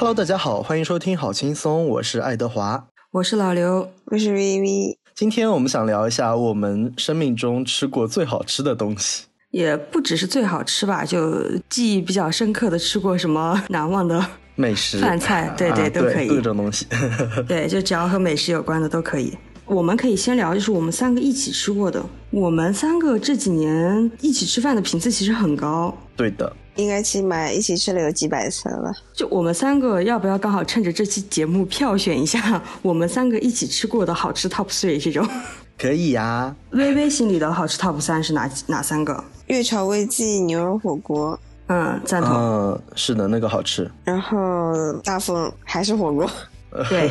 [0.00, 4.96] Hello，大家好，欢迎收听好轻松，我是爱德华，我是老刘，我是 VV。
[5.12, 14.24] 今天我们想聊一下我们生命中吃过最好吃的东西，也不只是最好吃吧，就记忆比较深刻的吃过什么难忘的
[14.54, 16.86] 美食、饭菜，对对都可以，各种东西，
[17.48, 19.36] 对，就只要和美食有关的都可以。
[19.66, 22.00] 我们可以先聊，就是我们三个一起吃过的。
[22.30, 25.92] 我们三个这几年一起吃饭的频次其实很高。
[26.16, 28.92] 对的，应该起码一起吃了有几百次了。
[29.12, 35.28] 就我们三个要不要刚好趁着这期节目票选一下我们三个一起吃过的好吃 top three 这种？
[35.76, 36.54] 可以呀。
[36.70, 39.22] 微微心里的好吃 top 三是哪哪三个？
[39.48, 41.38] 粤炒味记牛肉火锅。
[41.66, 42.32] 嗯，赞同。
[42.32, 43.90] 嗯，是的，那个好吃。
[44.04, 46.30] 然后大凤还是火锅。
[46.88, 47.10] 对，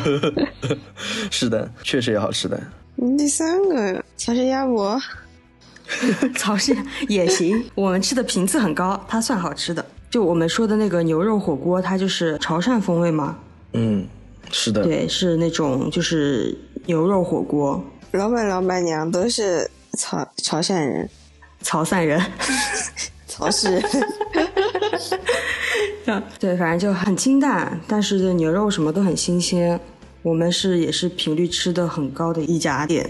[1.30, 2.58] 是的，确实也好吃的。
[3.18, 4.98] 第三个乔氏鸭脖，
[6.36, 6.76] 曹氏
[7.08, 7.64] 也行。
[7.74, 9.84] 我们吃的频次很高，它算好吃的。
[10.10, 13.36] 就我们说的那个牛肉火锅，它就是潮汕风味吗？
[13.72, 14.06] 嗯，
[14.50, 14.82] 是的。
[14.82, 17.84] 对，是那种就是牛肉火锅。
[18.12, 21.08] 老板老板娘都是潮潮汕人，
[21.62, 22.18] 潮汕人，
[23.26, 23.82] 潮汕人。
[26.38, 29.78] 对，反正就很清淡，但是牛肉什么都很新鲜。
[30.22, 33.08] 我们是也是频率吃的很高的一家店。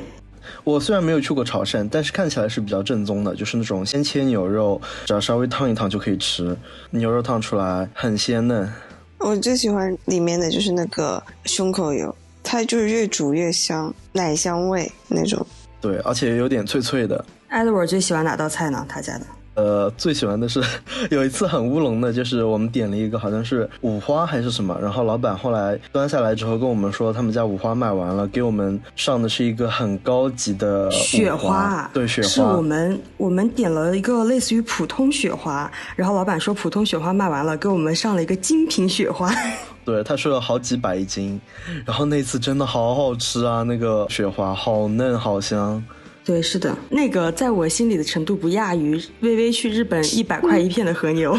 [0.68, 6.54] 我虽然没有去过潮汕，但是看起来是比较正宗的，就是那种先切牛肉，只要稍微烫一烫就可以吃，
[6.90, 8.70] 牛肉烫出来很鲜嫩。
[9.16, 15.44] 我最喜欢里面的就是那个胸口油，它就是越煮越香，奶香味那种。
[15.80, 17.24] 对，而且有点脆脆的。
[17.48, 18.84] 艾德，文最喜欢哪道菜呢？
[18.86, 19.24] 他家的。
[19.58, 20.62] 呃，最喜欢的是
[21.10, 32.28] 有一次很乌龙的，就是我们点了一个好像是五花还是什么，然后老板后来端下来之后跟我们说，他们家五花卖完了，给我们上的是一个很高级的雪花，对雪花。
[32.28, 39.28] 是我们我们点了一个类似于普通雪花，然后老板说普通雪花卖完了，给我们上了一个精品雪花。
[39.84, 41.40] 对，他说了好几百一斤，
[41.84, 45.82] 然后那次真的好好吃啊，那个雪花好嫩好香。
[46.28, 51.34] 对，是的，那个在我心里的程度不亚于微微去日本一百块一片的和牛。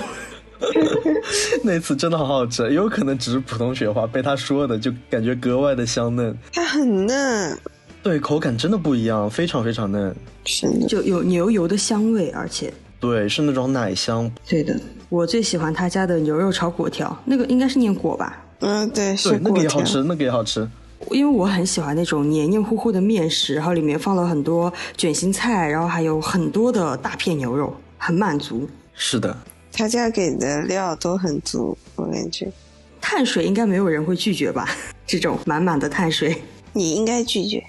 [1.61, 6.35] 那次真的好好吃，有可能只是普通雪花，被他说的就感觉格外的香嫩。
[6.51, 7.55] 它很嫩，
[8.01, 10.11] 对，口感真的不一样，非常非常嫩，
[10.45, 14.29] 是的，就有牛油的香味，而且对，是那种奶香。
[14.47, 14.75] 对的，
[15.09, 18.43] 我最喜欢他家的牛肉炒粿条，那个应该是念果吧？
[18.61, 20.67] 嗯，对，是那个也好吃，那个也好吃。
[21.11, 28.69] 因为我很喜欢那种黏黏糊糊的面食，然后里面放了很多卷心菜，然后还有很多的大片牛肉，很满足。
[28.93, 29.35] 是的，
[29.71, 32.51] 他家给的料都很足，我感觉。
[33.01, 34.67] 碳水应该没有人会拒绝吧？
[35.07, 36.43] 这种满满的碳水，
[36.73, 37.63] 你应该拒绝。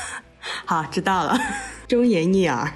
[0.66, 1.38] 好，知道了，
[1.88, 2.70] 忠言逆耳。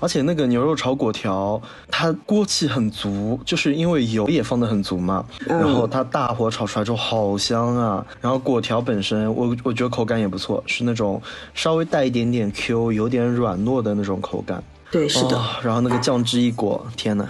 [0.00, 1.60] 而且那个牛肉炒粿条，
[1.90, 5.24] 它锅气很足，就是因为油也放的很足嘛。
[5.46, 8.06] 然后它大火炒出来之后好香啊！
[8.20, 11.20] 然后粿条本身，我我觉得口感也不错，是那种
[11.54, 14.62] 稍微带一点点 Q，有点软糯的那种口感。
[14.90, 15.42] 对，是的。
[15.62, 17.28] 然后那个酱汁一裹，天哪，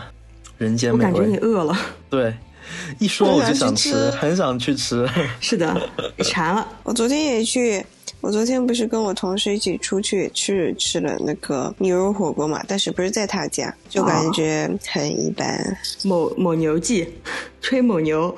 [0.59, 1.11] 人间美味。
[1.11, 1.77] 我感觉你饿了。
[2.11, 2.35] 对，
[2.99, 5.09] 一说我就想吃，很想去吃。
[5.41, 5.81] 是的，
[6.19, 6.67] 馋了。
[6.83, 7.85] 我昨天也去。
[8.21, 15.77] 我昨天不是跟我同事一起出去去吃了那个牛肉火锅嘛，但是不是在他家，就感觉很一般。
[16.03, 17.09] 某某牛记，
[17.61, 18.35] 吹某牛，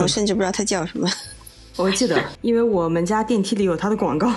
[0.00, 1.06] 我甚至不知道他叫什么。
[1.76, 4.32] 我记得，因为我们家电梯里有他的广告。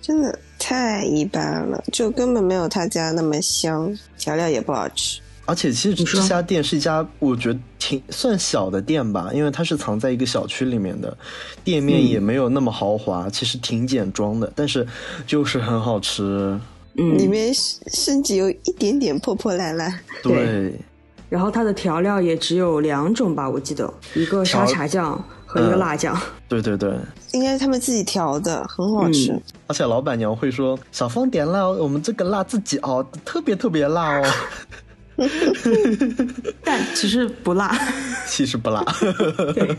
[0.00, 5.20] 真的太一般了，就根本没有他家那么香，调料也不好吃。
[5.46, 11.16] 而且其实这家店是一家我觉得挺算小的店吧，因为它是藏在一个小区里面的，
[11.62, 14.86] 店面也没有那么豪华，其实挺简装的，但是
[15.26, 16.58] 就是很好吃。
[16.96, 17.52] 嗯，里面
[17.92, 19.92] 甚至有一点点破破烂烂。
[20.22, 20.74] 对。
[21.28, 26.16] 然后它的调料也只有两种吧，我记得一个沙茶酱和一个辣酱。
[26.48, 26.94] 对对对。
[27.32, 29.36] 应该是他们自己调的，很好吃。
[29.66, 34.24] 而且老板娘会说：“小芳点辣，我们这个辣自己熬，特别特别辣哦。”
[36.64, 37.76] 但其实不辣，
[38.26, 38.84] 其实不辣。
[39.54, 39.76] 对。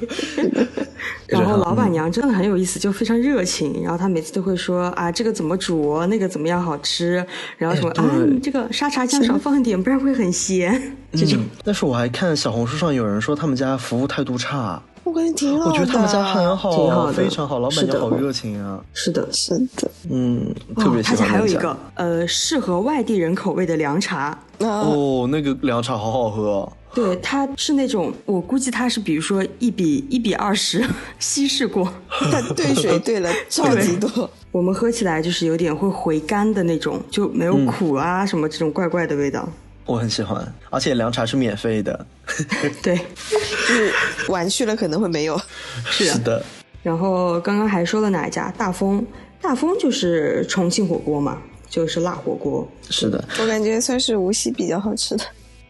[1.28, 3.82] 然后老板娘真的很有意思，就非常热情。
[3.84, 7.26] 然后她每次都会说啊，这个怎么煮，那个怎么样好吃。
[7.58, 10.80] 然后什么啊，你这个沙茶酱少放一点，不然会很咸。
[11.14, 11.44] 这种。
[11.64, 14.82] 但是我还看小红书上有人说他们家服务态度差。
[15.06, 18.84] 我感觉挺好的，我觉得他们家很好，挺好，非常好，老板娘好热情啊！
[18.92, 21.16] 是的，是的，嗯，特别喜欢。
[21.18, 26.68] 他家还有一个呃，适合外地人口味的凉茶哦，那个凉茶好好喝。
[26.96, 30.84] 对，它是那种我估计它是比如说一比一比二十
[31.20, 39.48] 稀释过， 它兑水兑了超级多，我们喝起来就是有点会回甘的那种，就没有苦啊什么这种怪怪的味道。
[39.86, 42.06] 我很喜欢，而且凉茶是免费的。
[42.82, 43.94] 对，就是
[44.30, 45.40] 晚去了可能会没有。
[45.90, 46.44] 是的。
[46.82, 48.52] 然后刚刚还说了哪一家？
[48.58, 49.06] 大丰，
[49.42, 51.38] 大丰就是重庆火锅嘛，
[51.70, 52.68] 就是辣火锅。
[52.90, 55.24] 是的，我感觉算是无锡比较好吃的。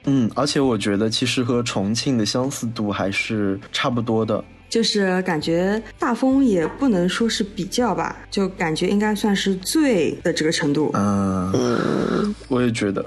[0.06, 4.44] 嗯，而且我觉得其实和重庆的相似度还是差不多的。
[4.68, 10.92] 就是感觉大丰也不能说是比较吧，就感觉应该算是最的这个程度。
[10.94, 13.06] 嗯，我也觉得，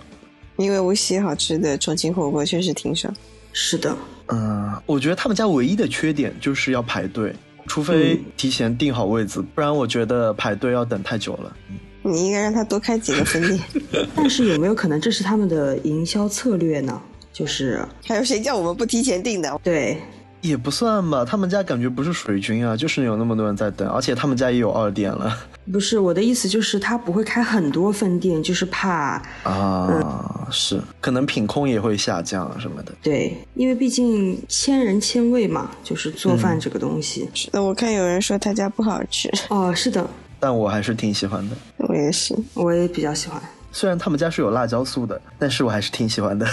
[0.58, 3.10] 因为无锡好吃的重庆火锅确实挺少。
[3.52, 3.96] 是的，
[4.26, 7.34] 嗯，我觉得他们家唯一的缺点就是要排队，
[7.66, 11.56] 除非提前订好位子，不然我觉得排队要等太久了。
[12.02, 13.60] 你应该让他多开几个分店。
[14.14, 17.00] 但是有没有可能这是他们的营销策略呢？
[17.32, 19.61] 就是还有谁叫我们不提前订的？
[19.62, 19.96] 对。
[20.40, 25.37] 也不算吧，他们家感觉不是水军啊，就是有那么多人在等，而且他们家也有二店了。
[25.70, 32.93] 不是我的意思，就是他不会开很多分店，就是怕啊，是可能品控也会下降什么的。
[33.02, 37.29] 对，因为毕竟千人千味嘛，就是做饭这个东西。
[37.35, 39.31] 是的，我看有人说他家不好吃。
[39.49, 40.08] 哦，是的，
[40.40, 41.56] 但我还是挺喜欢的。
[41.76, 43.43] 我也是，我也比较喜欢。
[43.70, 46.46] 虽然他们家是有辣椒素的，但是我还是挺喜欢的。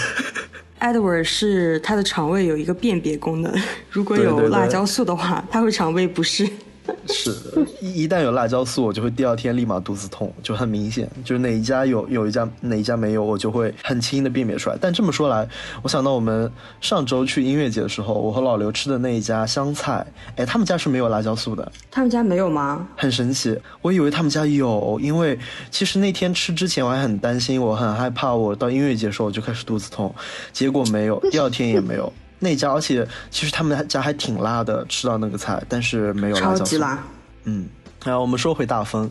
[0.80, 3.52] Edward 是他的肠胃有一个辨别功能，
[3.90, 6.48] 如果有辣椒素的话，他会肠胃不适。
[7.08, 7.34] 是，
[7.80, 11.08] 一一旦有辣椒素，我就会第二天立马肚子痛，就很明显。
[11.24, 14.76] 就是哪一家有，有一家哪一家没有，我就会很轻易的辨别出来。
[14.80, 15.48] 但这么说来，
[15.82, 16.50] 我想到我们
[16.80, 20.06] 上周去音乐节的时候，我和老刘吃的那一家湘菜，
[20.36, 21.70] 哎，他们家是没有辣椒素的。
[21.90, 22.86] 他们家没有吗？
[22.96, 25.38] 很神奇，我以为他们家有，因为
[25.70, 30.14] 其实那天吃之前我还很担心，我很害怕，我到音乐节的时候我就开始肚子痛，
[30.52, 32.12] 结果没有，第二天也没有。
[32.46, 36.58] 那家，而且其实他们家还挺辣的，吃到那个菜，但是没有辣椒。
[36.58, 37.02] 超级辣。
[37.42, 37.66] 嗯，
[38.04, 39.10] 然后我们说回大丰。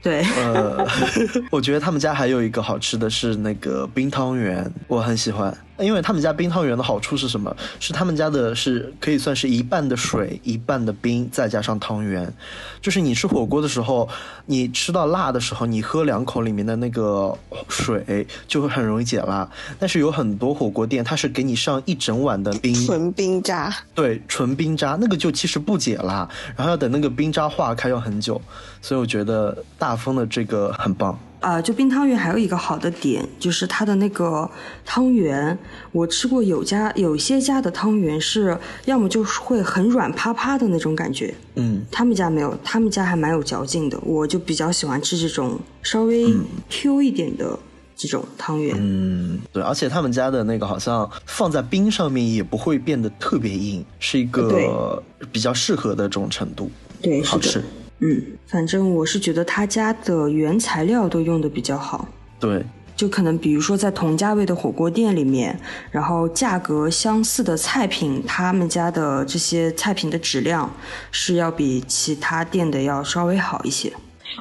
[0.00, 0.86] 对，呃，
[1.50, 5.52] 我觉得他们家还有一个好吃的是那个冰汤圆，我很喜欢。
[5.78, 7.54] 因为他们家冰汤圆的好处是什么？
[7.78, 12.32] 是他们家的是可以算是一半的水，一半的冰，再加上汤圆。
[12.80, 14.08] 就是你吃火锅的时候，
[14.46, 17.36] 你吃到辣的时候，你喝两口里面的那个
[17.68, 19.48] 水，就会很容易解辣。
[19.78, 23.74] 但是有很多火锅店，它是给你上一整碗的冰，纯冰渣。
[23.94, 28.40] 对，纯冰渣，那个就其实不解辣，然后要等那个冰渣化开要很久。
[28.80, 31.18] 所以我觉得大丰的这个很棒。
[31.40, 34.50] 啊，就冰汤圆还有一个好的点，就是它的那个
[34.84, 35.56] 汤圆，
[35.92, 46.26] 我吃过有家有些家的汤圆是要么就是会很软趴趴的那种感觉，嗯，他们家没有，他们家还蛮有嚼劲的，我就比较喜欢吃这种稍微
[46.68, 47.58] Q 一点的
[47.96, 48.76] 这种汤圆。
[48.78, 56.70] 嗯，对，而且他们家的那个好像放在冰上面也不会变得特别硬，是一个比较适合的这种程度，
[57.00, 57.62] 对，好吃。
[58.00, 62.06] 嗯，反正我是觉得他家的原材料都用的比较好。
[62.38, 62.64] 对，
[62.94, 65.58] 就可能比如说在同价位的火锅店里面，
[65.90, 70.70] 然后价格相似的菜品，他们家的这些菜品的质量
[71.10, 73.92] 是要比其他店的要稍微好一些。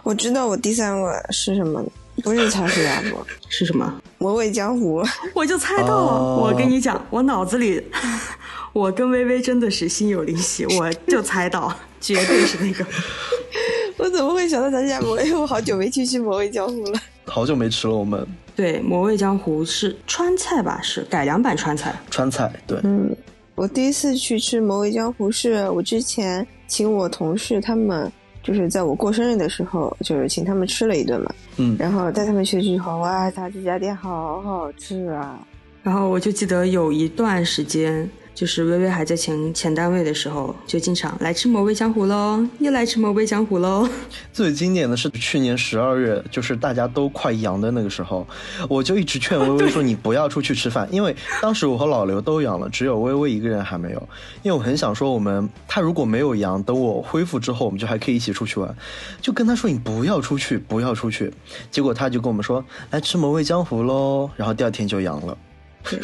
[0.03, 1.83] 我知道我第三个是什么，
[2.23, 4.01] 不是超市鸭脖，是什么？
[4.19, 5.03] 魔味江湖。
[5.33, 7.81] 我就猜到了，我跟你讲，我脑子里，
[8.73, 12.85] 我跟微微真的是心有灵犀，我就猜到，绝对是那个。
[13.97, 15.19] 我怎么会想到咱家魔？
[15.23, 17.95] 因为我好久没去吃魔味江湖了，好久没吃了。
[17.95, 20.79] 我们对魔味江湖是川菜吧？
[20.83, 21.95] 是改良版川菜。
[22.11, 23.09] 川菜对，嗯，
[23.55, 28.11] 我第一次去吃魔味江湖是我之前请我同事他们，
[28.43, 31.33] 就是在我过生日的时候，就是请他们吃了一顿嘛。
[31.57, 35.39] 嗯，然后带他们去之后，哇，他这家店好好吃啊！
[35.81, 38.07] 然后我就记得有一段时间。
[38.37, 43.89] 就是微微还在前前单位的时候，就经常来吃魔味江湖喽，又来吃魔味江湖喽。
[44.31, 48.27] 最经典的是去年十二月，就是大家都快阳的那个时候，
[48.69, 54.09] 我就一直劝微微说你不要出去吃饭，因为当时我和老刘都阳了，只有微微一个人还没有。
[54.43, 58.71] 因为我很想说，我们他如果没有阳，等我恢复之后，我们就还可以一起出去玩。
[59.19, 61.33] 就跟他说你不要出去，不要出去。
[61.71, 65.35] 结果他就跟我们说来吃魔味江湖喽，然后第二天就阳了。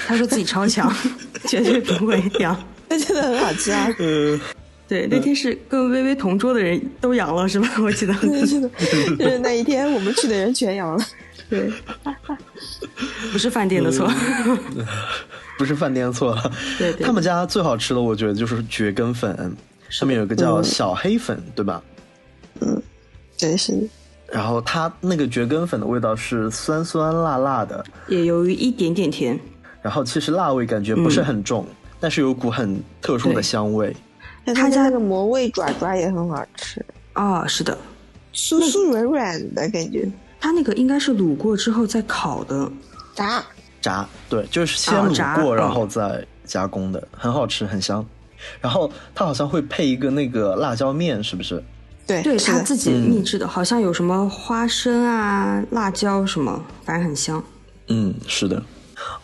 [0.06, 0.94] 他说自己超强，
[1.48, 2.58] 绝对不会阳。
[2.90, 3.88] 那真的很好吃啊！
[3.98, 4.40] 嗯，
[4.88, 7.68] 对，那天是跟微微同桌的人都阳了，是吧？
[7.82, 8.14] 我记得，
[8.46, 8.70] 是的，
[9.18, 11.06] 就是那一天我们去的人全阳了。
[11.50, 11.72] 对，
[13.32, 14.10] 不是饭店的错，
[15.58, 16.38] 不是饭店的错。
[16.78, 19.56] 对，他们家最好吃的，我觉得就是蕨根粉，
[19.90, 21.82] 上面有个叫小黑粉，对吧？
[22.62, 22.82] 嗯，
[23.36, 23.88] 真是。
[24.32, 29.40] 然后它那个蕨根粉的味道是酸酸辣辣的，也有一点点甜。
[29.84, 31.68] 然后其实辣味感觉不是很重，
[32.00, 33.96] 但是有股很特殊的香味。
[34.56, 37.78] 他家那个魔味爪爪也很好吃啊，是的，
[38.34, 40.10] 酥酥软软的感觉。
[40.40, 42.70] 它那个应该是卤过之后再烤的。
[43.14, 43.44] 炸？
[43.80, 48.06] 炸，对，就是先卤过然后再加工的，很好吃，很香。
[48.60, 51.64] 然后它好像会配一个那个辣椒面，是不是？
[52.06, 57.42] 对，对他自己秘制的，好像有什么花生啊、辣椒什么，反正很香。
[57.88, 58.62] 嗯，是的。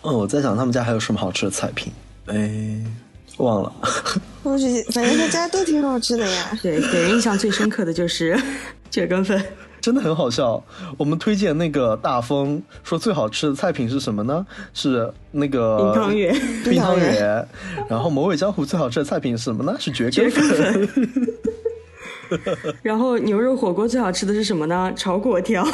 [0.04, 1.92] 嗯，我在想他们家还有什么好吃的菜品，
[2.28, 2.82] 哎，
[3.38, 3.72] 忘了。
[4.44, 6.58] 我觉得反正他家都挺好吃的呀。
[6.62, 8.40] 对，给人印象最深刻的就是
[8.90, 9.44] 蕨根粉，
[9.82, 10.64] 真的很好笑。
[10.98, 14.46] 我们推荐那个大风说最好吃的菜品是什么呢？
[14.74, 17.48] 是那个冰汤圆，冰汤圆。
[17.90, 19.76] 然后魔尾江湖最好吃的菜品是什么呢？
[19.78, 20.90] 是蕨根粉。
[22.84, 24.94] 然后牛肉火锅最好吃的是什么呢？
[24.96, 25.68] 炒粿条。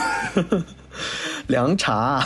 [1.47, 2.25] 凉茶。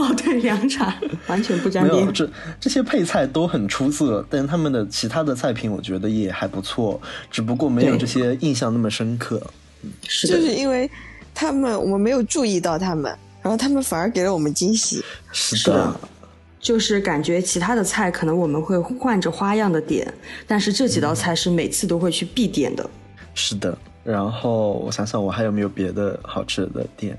[0.00, 0.94] 哦，对，凉茶
[1.26, 2.10] 完全不沾边。
[2.10, 2.26] 这
[2.58, 6.98] 这些配菜都很出色，但他们的其他的菜品我觉得也还不错，
[7.30, 9.38] 只不过没有这些印象那么深刻。
[10.08, 10.90] 是的，就是因为
[11.34, 15.04] 他们我们没有注意到他们，然后他们反而给了我们惊喜。
[15.32, 15.94] 是的，
[16.58, 20.10] 就是感觉其他的菜可能我们会换着花样的点，
[20.46, 22.88] 但是这几道菜是每次都会去必点的。
[23.34, 27.18] 是的，然后我想想，我还有没有别的好吃的店？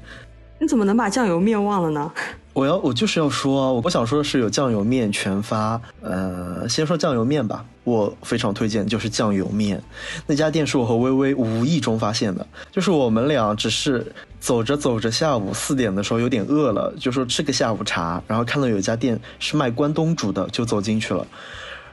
[0.60, 2.12] 你怎么能把酱油面忘了呢？
[2.54, 5.82] 我要我就是要说啊，我想说的是有酱油面全发。
[6.02, 9.82] 呃，先说酱油面吧，我非常推荐，就是酱油面
[10.28, 21.26] 那家店是我和微微无意中发现的，就是我们俩只是走着走着，下午四点的时候有点饿了，就说吃个下午茶，然后看到有一家店是卖关东煮的，就走进去了。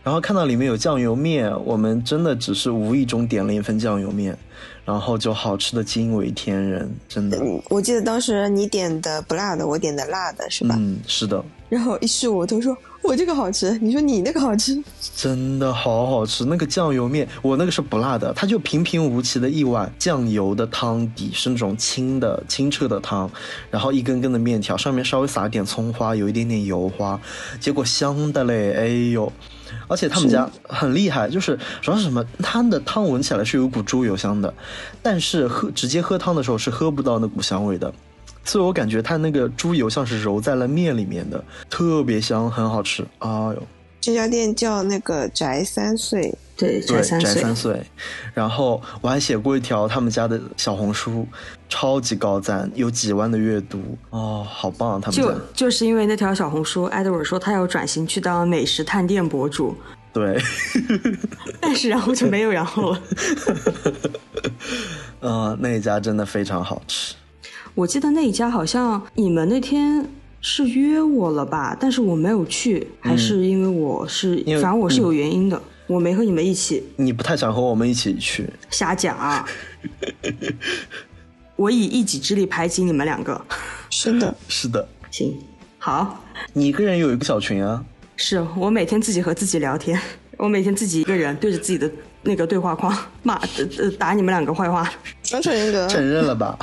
[0.03, 4.39] 然后看到里面有酱油面，我们真的只是无意中点了一份酱油面，
[4.89, 7.39] 然后就好吃的惊为天人，真的。
[7.69, 10.77] 我记得当时你点的不辣的，我点的辣的，是吧？
[10.79, 11.45] 嗯，是的。
[11.69, 14.83] 然后一试我都说我这个好吃，你说你那个好吃，
[15.15, 16.43] 真的好好吃。
[16.43, 23.31] 那个酱油面，我那个是不辣的，它就平平无奇的一碗酱油的汤底，是那种清的清澈的汤，
[23.71, 27.21] 然后一根根的面条，上面稍微撒一点葱花，有一点点油花，
[27.61, 29.31] 结果香的嘞，哎呦。
[29.89, 32.25] 而且他们家很厉害，就是主要是什么？
[32.43, 34.53] 它的汤闻起来是有股猪油香的，
[35.03, 37.93] 但是喝直接喝汤的时候是喝不到那股香味的，
[38.45, 43.05] 所以我感觉它那个猪油像是揉在了面里面的，特别香，很好吃。
[43.19, 43.63] 哎呦，
[44.01, 46.35] 这家店叫那个宅三岁。
[46.57, 47.81] 对，宅三岁，
[48.35, 51.25] 然后我还写过一条他们家的小红书，
[51.69, 55.01] 超级高赞，有几万的阅读哦，好棒！
[55.01, 59.73] 他们就就是因为那条小红书，艾德尔说他要转型去当美食探店博主，
[60.13, 60.37] 对，
[61.63, 63.03] 但是然后就没有然后了。
[65.23, 67.15] 嗯，那一家真的非常好吃。
[67.77, 70.05] 我记得那一家好像你们那天
[70.41, 71.77] 是约我了吧？
[71.79, 75.61] 但是我没有去，还是因为我是，反正我是有原因的。
[75.87, 78.47] 我没和你们一起，你不太想和我们一起去？
[78.69, 79.49] 瞎讲啊！
[81.57, 83.43] 我以一己之力排挤你们两个。
[83.89, 84.87] 是的， 是的。
[85.11, 85.35] 行，
[85.79, 86.23] 好。
[86.53, 87.83] 你一个人有一个小群啊？
[88.17, 89.99] 是我每天自己和自己聊天，
[90.37, 91.91] 我每天自己一个人对着自己的
[92.23, 93.35] 那个对话框骂
[93.79, 94.93] 呃打你们两个坏话。
[95.23, 95.89] 双重人格。
[95.89, 96.59] 承认了吧？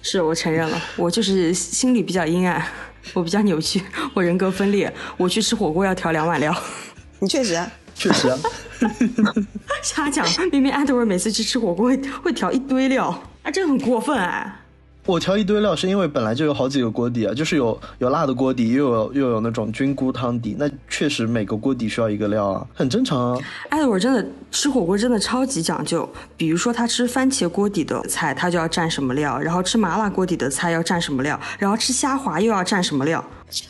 [0.00, 2.64] 是我承认了，我就是心里比较阴暗，
[3.12, 3.82] 我比较扭曲，
[4.14, 4.92] 我人格分裂。
[5.16, 6.56] 我去吃火锅要调两碗料。
[7.20, 7.60] 你确实。
[7.96, 8.36] 确实啊，
[9.80, 10.26] 瞎讲！
[10.50, 13.08] 明明安德文每次去吃火锅会会调一堆料，
[13.44, 14.63] 啊，这很过分哎！
[15.06, 23.38] 我调一堆料是因为本来就有好几个锅底啊，就是有有辣的锅底，又有又有那种菌菇汤底，那确实每个锅底需要一个料啊，很正常啊。
[23.68, 33.22] 艾德文真的吃火锅真的超级讲究，比如说他吃番茄锅底的菜，他就要蘸什么料；然后吃麻辣锅底的菜要蘸什么料；然后吃虾滑又要蘸什么料。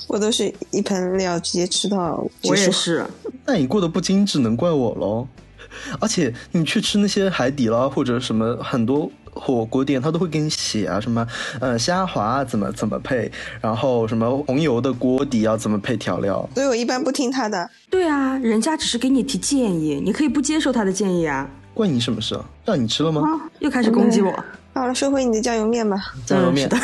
[0.06, 2.24] 我都是一盆料直接吃到。
[2.44, 3.04] 我也是。
[3.44, 5.26] 那你过得不精致，能怪我喽？
[6.00, 11.26] 而且你去吃那些海底捞或者什么很多火锅店，他都会给你写啊，什么
[11.60, 16.48] 呃虾滑怎么怎么配，然后什么红油的锅底要怎么配调料。
[16.54, 17.68] 所以我一般不听他的。
[17.90, 21.48] 对啊，人家只是给你提建议，你可以不接受他的建议啊。
[21.74, 22.44] 关你什么事啊？
[22.64, 23.22] 让你吃了吗？
[23.58, 24.32] 又开始攻击我。
[24.72, 26.14] 好了，收回你的酱油面吧。
[26.24, 26.70] 酱油面。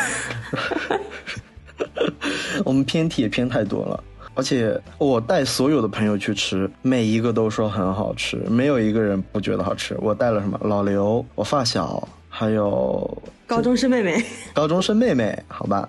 [2.64, 4.04] 我们偏题也偏太多了。
[4.35, 9.97] 而且我带所有的朋友去吃，每一个都说很好吃，没有一个人不觉得好吃。
[10.00, 10.59] 我带了什么？
[10.62, 12.09] 老刘，我发小，
[12.41, 14.25] 还有高中生妹妹。
[14.55, 15.87] 高中生妹妹，好吧。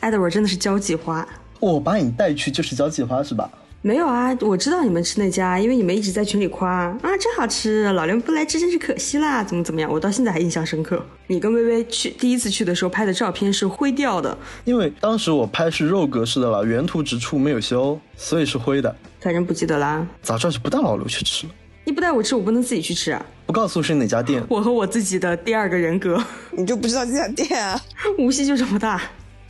[0.00, 1.28] 艾德，我真的是交际花。
[1.60, 3.50] 我把你带去就是交际花是吧？
[3.82, 7.84] 没有啊，我知道你们吃那家，因为你们一直在群里夸啊，真好吃。
[7.92, 9.92] 老刘不来吃真是可惜啦，怎么怎么样？
[9.92, 11.04] 我到现在还印象深刻。
[11.26, 18.96] 你跟微微去第一次去的时候拍的照片是灰调的，因为当时我拍是肉格式的了，原图直出没有修，所以是灰的。
[19.20, 20.06] 反正不记得啦。
[20.22, 21.52] 早知道就不带老刘去吃了。
[21.86, 23.24] 你不带我吃，我不能自己去吃啊。
[23.46, 24.42] 不告诉是哪家店。
[24.48, 27.80] 我和我自己的第二个人格，你就不知道这家店啊？
[28.18, 29.00] 无锡就这么大。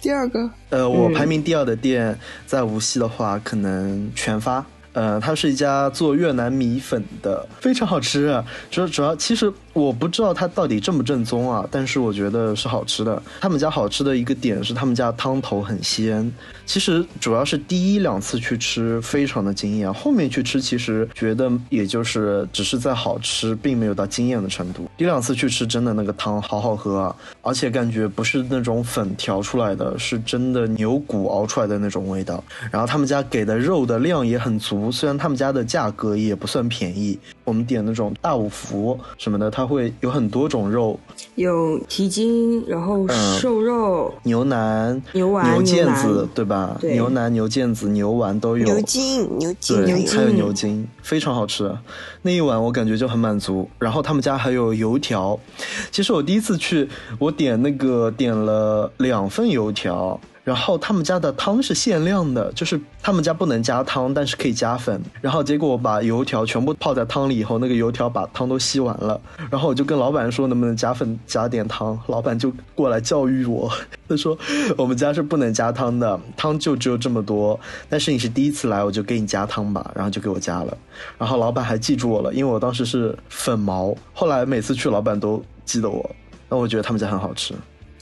[0.03, 2.17] 第二个，呃，我排名第二的店
[2.47, 4.65] 在无锡的话，可能全发。
[4.97, 8.29] 呃，它是一家做越南米粉的，非常好吃。
[8.29, 13.23] 啊 主主要其实我不知道它到底正不正宗啊，但是我觉得是好吃的。
[13.43, 16.33] 他们家好吃的一个点是他们家汤头很鲜。
[16.65, 24.89] 其实主要是第一两次去吃非常的惊艳，后面去吃其实觉得也就是只是在好吃，并没有到惊艳的程度。
[24.97, 32.43] 第一两次去吃真的那个汤好好喝啊，而且感觉不是那种粉调出来的，是真的牛骨熬出来的那种味道。
[32.73, 34.86] 然后他们家给的肉的量也很足。
[34.91, 40.99] 虽然他们家的价格也不算便宜，我们点那种大五福什么的，它会有很多种肉，
[41.35, 43.07] 有蹄筋，然后
[43.39, 46.77] 瘦肉、牛腩、牛丸、牛腱子，对吧？
[46.81, 48.65] 对，牛腩、牛腱子、牛丸都有。
[48.65, 51.71] 牛筋、牛筋，对，还有牛筋，非常好吃。
[52.23, 53.69] 那一碗我感觉就很满足。
[53.79, 55.39] 然后他们家还有油条，
[55.91, 56.89] 其实我第一次去，
[57.19, 60.19] 我点那个点了两份油条。
[60.47, 65.03] 然后他们家的汤是限量的，就是他们家不能加汤，但是可以加粉。
[65.21, 69.21] 然后结果我把油条全部泡在汤里以后，那个油条把汤都吸完了。
[69.51, 73.69] 然后我就跟老板说能不能加粉加点汤，老板就过来教育我，
[74.09, 74.39] 他说
[74.79, 77.59] 我们家是不能加汤的，汤就只有这么多。
[77.89, 80.79] 但是你是第一次来，我就给你加汤吧，然后就给我加了。
[81.19, 83.93] 然后老板还记住我了，因为我当时是粉毛。
[84.15, 86.09] 后来每次去，老板都记得我。
[86.49, 87.53] 那我觉得他们家很好吃。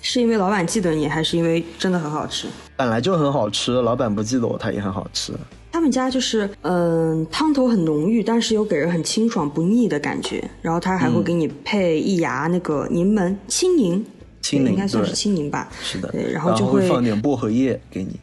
[0.06, 2.46] 是因为老板记得你，还是因为真的很好吃？
[2.76, 5.32] 本来就很好吃，老板不记得我，它也很好吃。
[5.72, 10.44] 他们家就是，嗯，汤头很浓郁，但是又给人很清爽不腻的感觉。
[10.60, 14.04] 然后他还会给你配一牙那个柠檬青柠，
[14.42, 15.68] 青柠应该算是青柠吧？
[15.82, 16.08] 是的。
[16.12, 18.20] 对，然后就会放点薄荷叶给你。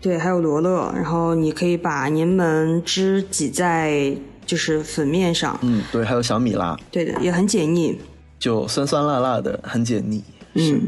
[0.00, 5.58] 对，还有罗勒，然后你可以把柠檬汁挤在就是粉面上。
[5.60, 6.74] 嗯，对，还有小米辣。
[6.90, 7.98] 对的，也很解腻，
[8.38, 10.24] 就酸酸辣辣的，很解腻。
[10.56, 10.82] 嗯，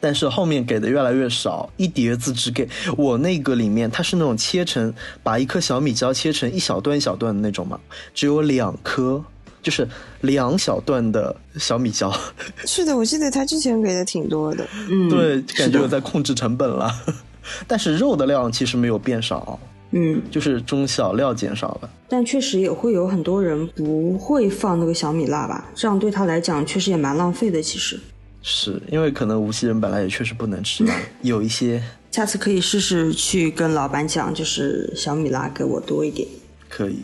[0.00, 4.92] 但是后面给的越来越少，一碟子只给我那个里面，它是那种切成，
[5.22, 7.78] 把一颗小米椒切成一小段一小段的那种嘛，
[8.12, 9.22] 只有两颗，
[9.62, 9.88] 就是
[10.20, 12.12] 两小段的小米椒。
[12.66, 16.92] 是的，我记得他之前给的挺多的，嗯，对，感觉我在控制成本了。
[17.66, 19.58] 但是肉的量其实没有变少，
[19.90, 21.90] 嗯，就是中小料减少了。
[22.08, 27.98] 但确实也会有很多人不会放那个小米辣吧，这样对他来讲确实也蛮浪费的，其实。
[28.42, 31.82] 是因为可能无锡人本来也确实不能吃辣， 有一些。
[32.10, 36.28] 下次可以试试去跟老板讲，就是小米辣给我多一点。
[36.68, 37.00] 可以。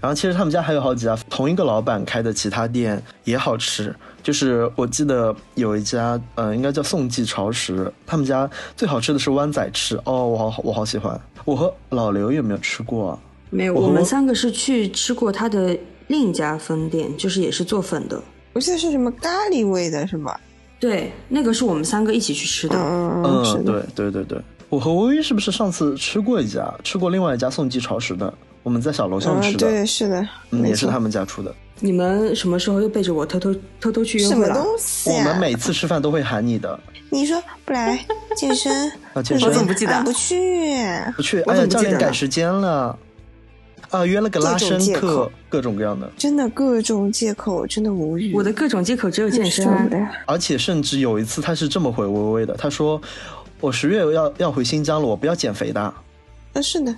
[0.00, 11.20] 然后其实他们家还有好几家同一个老板开的其他店也好吃，就是我记得有一家，呃，应该叫宋记潮食，他们家最好吃的是湾仔翅，哦，我好我好喜欢。
[11.44, 13.10] 我和老刘有没有吃过？
[13.10, 13.18] 啊？
[13.50, 18.22] 没有，我们三个是去吃过他的另一家分店，就是也是做粉的。
[18.52, 20.40] 我记得是什么咖喱味的，是吧？
[20.80, 22.76] 对，那个是我们三个一起去吃的。
[22.78, 28.32] 嗯，对对对对，我和微微是不是上次吃过一家，吃过另外一家宋记潮食的？
[28.62, 31.54] 我们在小楼上吃的，对，是的，嗯也是他们家出的。
[31.80, 34.46] 你们什么时候又背着我偷偷偷偷去约会了？
[34.46, 35.10] 什么东西？
[35.10, 36.78] 我们每次吃饭都会喊你的。
[37.10, 38.04] 你说不来
[38.36, 38.90] 健身？
[39.14, 39.48] 啊，健身？
[39.48, 40.02] 我怎么不记得？
[40.02, 40.36] 不去，
[41.16, 41.40] 不去。
[41.42, 42.98] 哎呀，教练改时间了。
[43.90, 48.34] 啊，约了个拉伸课，各种各样的，真的各种借口，真的无语。
[48.34, 49.66] 我的各种借口只有健身，
[50.26, 53.00] 而且甚至有一次他是这么回微微的，他说
[53.60, 55.80] ：“我十月要要回新疆了，我不要减肥的。”
[56.52, 56.94] 啊，是的，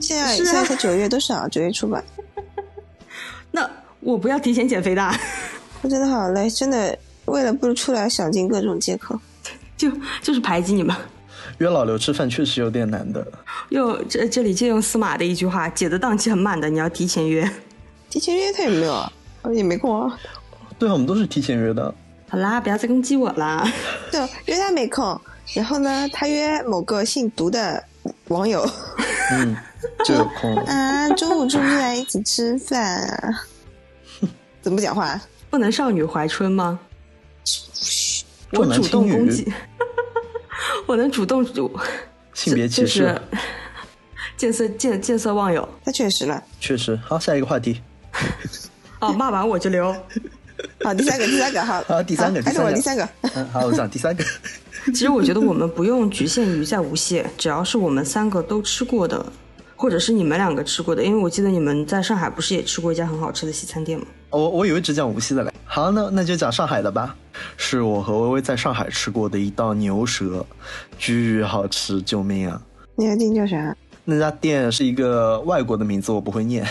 [0.00, 1.46] 现在现在才九月多少？
[1.48, 2.02] 九月初吧。
[3.52, 3.68] 那
[4.00, 5.10] 我不要提前减肥的。
[5.82, 9.18] 我真的好累，真的为了不出来想尽各种借口，
[9.76, 9.90] 就
[10.22, 10.96] 就是排挤你们。
[11.60, 13.26] 约老刘吃饭确实有点难的。
[13.68, 17.48] 又这这里借用司马的一句话：“姐的档期很满的，你要提前约。”
[18.08, 19.12] 提前约他也没有啊，
[19.52, 20.18] 也没空啊。
[20.78, 21.94] 对啊，我们都是提前约的。
[22.30, 23.70] 好啦，不要再攻击我啦。
[24.10, 25.20] 对，约他没空，
[25.52, 27.84] 然后呢，他约某个姓毒的
[28.28, 28.66] 网友，
[29.32, 29.54] 嗯，
[30.06, 31.08] 就有空 啊。
[31.10, 33.44] 中午出来一起吃饭啊？
[34.62, 35.20] 怎么不讲话？
[35.50, 36.78] 不能少女怀春吗？
[38.52, 39.52] 我主动攻击。
[40.90, 41.70] 我能主动主
[42.34, 43.16] 性别歧视，
[44.36, 46.98] 见色见见色忘友，那确实了，确实。
[47.06, 47.80] 好，下一个话题。
[48.98, 49.94] 哦，骂完我就留。
[50.82, 53.08] 好，第三个，第三个，好，好，第三个，还是我第三个。
[53.36, 54.24] 嗯，好，我讲第三个。
[54.86, 59.24] 其实我觉得我们不用局限于在无锡，只要是我们三个都吃过的，
[59.80, 64.04] 或者是你们两个吃过的，因为我记得你们在上海不是也吃过一家很好吃的西餐店吗？
[64.28, 65.50] 我我以为只讲无锡的嘞。
[65.64, 67.16] 好，那那就讲上海的吧。
[67.56, 70.44] 是我和微微在上海吃过的一道牛舌，
[70.98, 72.60] 巨好吃，救命啊！
[72.94, 73.74] 那家店叫啥？
[74.04, 76.62] 那家店是一个外国的名字，我不会念，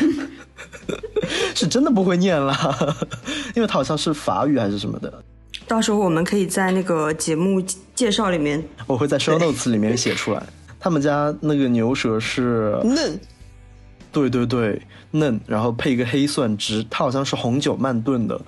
[1.56, 2.56] 是真的不会念了，
[3.56, 5.12] 因为它好像是法语还是什么的。
[5.68, 7.60] 到时候我们可以在那个节目
[7.96, 10.44] 介绍里面，我会在 show notes 里面写出来。
[10.80, 13.20] 他们家那个牛舌是嫩，
[14.12, 18.40] 对对对，嫩，然后配一个黑蒜汁，它好像是红酒慢炖的，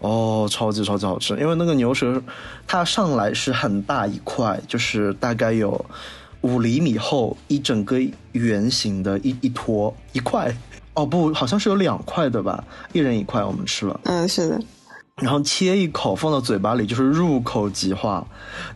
[0.00, 1.34] 哦，超级超级好吃。
[1.36, 2.20] 因为那个牛舌，
[2.66, 5.82] 它上来是很大一块，就是大概有
[6.40, 7.98] 五厘米厚，一整个
[8.32, 10.54] 圆形的一一坨一块。
[10.94, 14.00] 哦不，好像是有两块的吧，一人一块，我们吃了。
[14.04, 14.60] 嗯，是的。
[15.20, 18.26] 然后切一口放到嘴巴里，就是入口即化，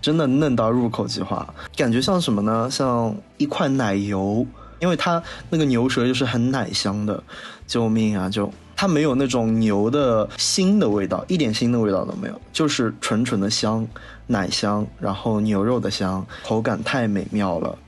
[0.00, 2.68] 真的嫩到入口即化，感觉像什么呢？
[2.70, 4.46] 像一块奶油，
[4.78, 7.22] 因为它那个牛舌就是很奶香的，
[7.66, 8.28] 救命啊！
[8.28, 13.86] 就它没有那种牛的腥的味道，一点腥的味道都没有，就是纯纯的香，
[14.26, 17.78] 奶香，然后牛肉的香，口感太美妙了。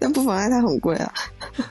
[0.00, 1.12] 但不妨碍它很贵啊。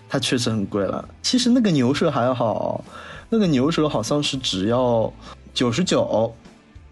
[0.07, 1.03] 它确实很贵了。
[1.21, 2.81] 其实那个牛舌还好，
[3.27, 5.11] 那个牛舌好像是只要。
[5.53, 6.33] 九十九，哦，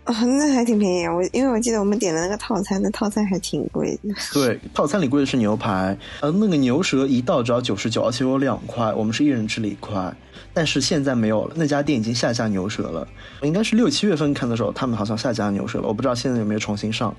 [0.05, 1.13] 那还挺便宜啊！
[1.13, 4.13] 我因为我记得我们点的那个套餐，那套餐还挺贵的。
[4.33, 10.13] 对，套餐里贵的是牛排，呃，那个牛舌一道只要九十九，而且有两块，我们是一人吃了一块。
[10.53, 13.07] 但是现在没有了，那家店已经下架牛舌了。
[13.43, 17.15] 应该是六七月份看的时候，他们好像下架牛舌了，我不知道现在有没有重新上。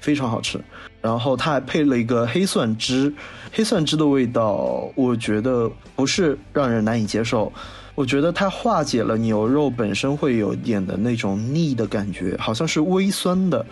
[0.00, 0.58] 非常好吃，
[1.02, 3.12] 然后它还配了一个黑蒜汁，
[3.52, 7.52] 黑蒜汁的味道，我觉得不是让人难以接受。
[8.00, 13.62] 我觉得它化解了牛肉本身会有点的那种腻的感觉，好像是微酸的，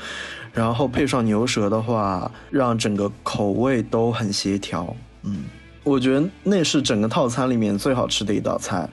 [0.53, 4.95] 然后配上牛舌的话，让整个口味都很协调。
[5.23, 5.45] 嗯，
[5.83, 8.87] 我觉得那是整个套餐里面最好吃的一道菜，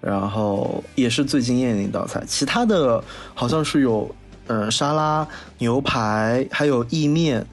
[0.00, 2.22] 然后也是最惊艳的一道菜。
[2.24, 3.02] 其他的
[3.34, 4.08] 好像是有，
[4.46, 5.26] 呃，沙拉、
[5.58, 7.44] 牛排，还有意面，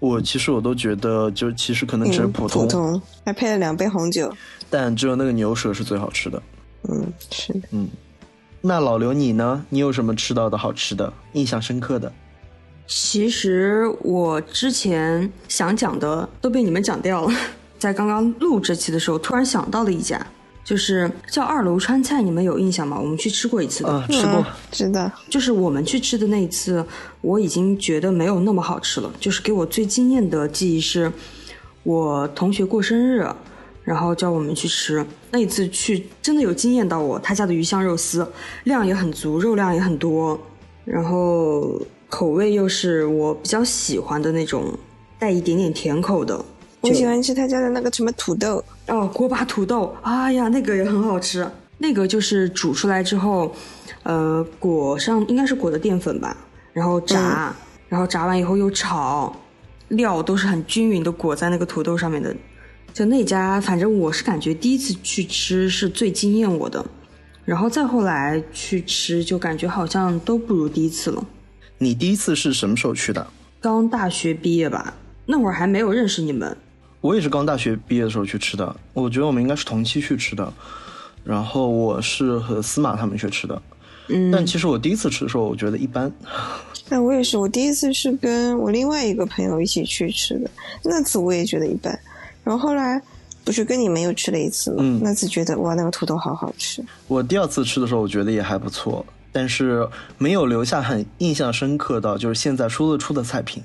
[0.00, 4.34] 我其实我都觉得就其实可能只是普通，普通，还配了两杯红酒，
[4.68, 6.42] 但只有那个牛舌是最好吃的。
[6.88, 7.88] 嗯，是的，嗯，
[8.60, 9.64] 那老刘你呢？
[9.68, 12.12] 你有什么吃到的好吃的、印象深刻的？
[12.88, 17.32] 其实我之前想讲的都被你们讲掉了。
[17.78, 20.24] 在刚刚录这期的时候，突然想到了一家，
[20.62, 22.98] 就是叫二楼川菜，你们有印象吗？
[23.00, 25.10] 我们去吃过一次的，吃过，知道。
[25.30, 26.84] 就是我们去吃的那一次，
[27.20, 29.10] 我已经觉得没有那么好吃了。
[29.18, 31.10] 就是给我最惊艳的记忆是，
[31.84, 33.26] 我同学过生日。
[33.84, 37.18] 然后叫我们去吃，那一次去真的有惊艳到我。
[37.18, 38.26] 他家的鱼香肉丝
[38.64, 40.40] 量也很足，肉量也很多，
[40.84, 44.72] 然后口味又是我比较喜欢的那种，
[45.18, 46.44] 带一点点甜口的。
[46.82, 51.48] 我喜欢吃他家的那个什么土豆哦，锅巴土豆，哎呀，那个也很好吃。
[51.78, 53.52] 那个就是煮出来之后，
[54.04, 56.36] 呃，裹上应该是裹的淀粉吧，
[56.72, 57.52] 然后炸，
[57.88, 59.34] 然后炸完以后又炒，
[59.88, 62.32] 料都是很均匀的裹在那个土豆上面的。
[62.92, 66.84] 就那家，反正我是感觉第一次去吃是最惊艳我的，
[67.44, 71.24] 然后再后来去吃，就感觉好像都不如第一次了。
[71.78, 73.26] 你第一次是什么时候去的？
[73.60, 74.94] 刚大学毕业吧，
[75.26, 76.56] 那会儿还没有认识你们。
[77.00, 80.52] 我也是刚大学毕业的时候去吃的，我觉得我们应该是同期去吃的。
[81.24, 83.62] 然后我是和司马他们去吃的，
[84.08, 86.12] 嗯，但其实我第一次吃的时候，我觉得一般。
[86.88, 90.50] 那 我也是，我第一次是跟我另外一个朋友一起去吃的，
[90.84, 91.98] 那次我也觉得一般。
[92.44, 93.00] 然后后来
[93.44, 95.00] 不是跟你们又吃了一次吗？
[95.02, 96.84] 那次觉得哇，那个土豆好好吃。
[97.08, 103.62] 我第二次吃的时候，我觉得也还不错，但是没有留下很印象深刻到就是现在说得出的菜品。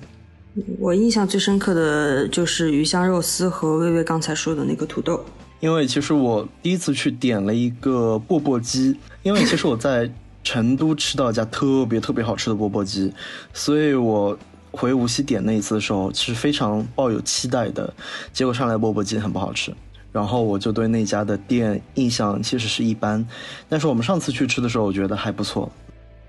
[0.80, 5.24] 我印象最深刻的就是鱼香肉丝和微微刚才说的那个土豆。
[5.60, 10.10] 因为其实我第一次去点了一个钵钵鸡，因为其实我在
[10.44, 13.12] 成都吃到一家特别特别好吃的钵钵鸡，
[13.54, 14.38] 所以我。
[14.78, 17.92] 回无锡点那一次的时候，其实非常抱有期待的，
[18.32, 19.74] 结果上来钵钵鸡很不好吃，
[20.12, 23.26] 然后我就对那家的店印象其实是一般，
[23.68, 25.70] 但是我们上次去吃的时候，我觉得还不错。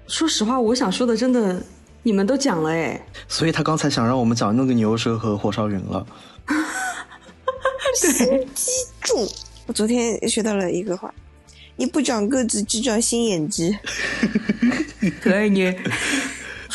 [0.06, 1.62] 说实话，我想说的真的
[2.02, 6.06] 你们都讲了哎，所以他刚才想让我们讲那个牛舌和火烧云了。
[7.94, 8.70] 心机
[9.02, 9.28] 重，
[9.66, 11.12] 我昨天学到了一个话：
[11.76, 13.74] 你不长个子，只长心眼子。
[15.20, 15.74] 可以你。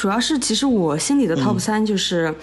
[0.03, 2.35] 主要是，其实我心里的 top 三就是，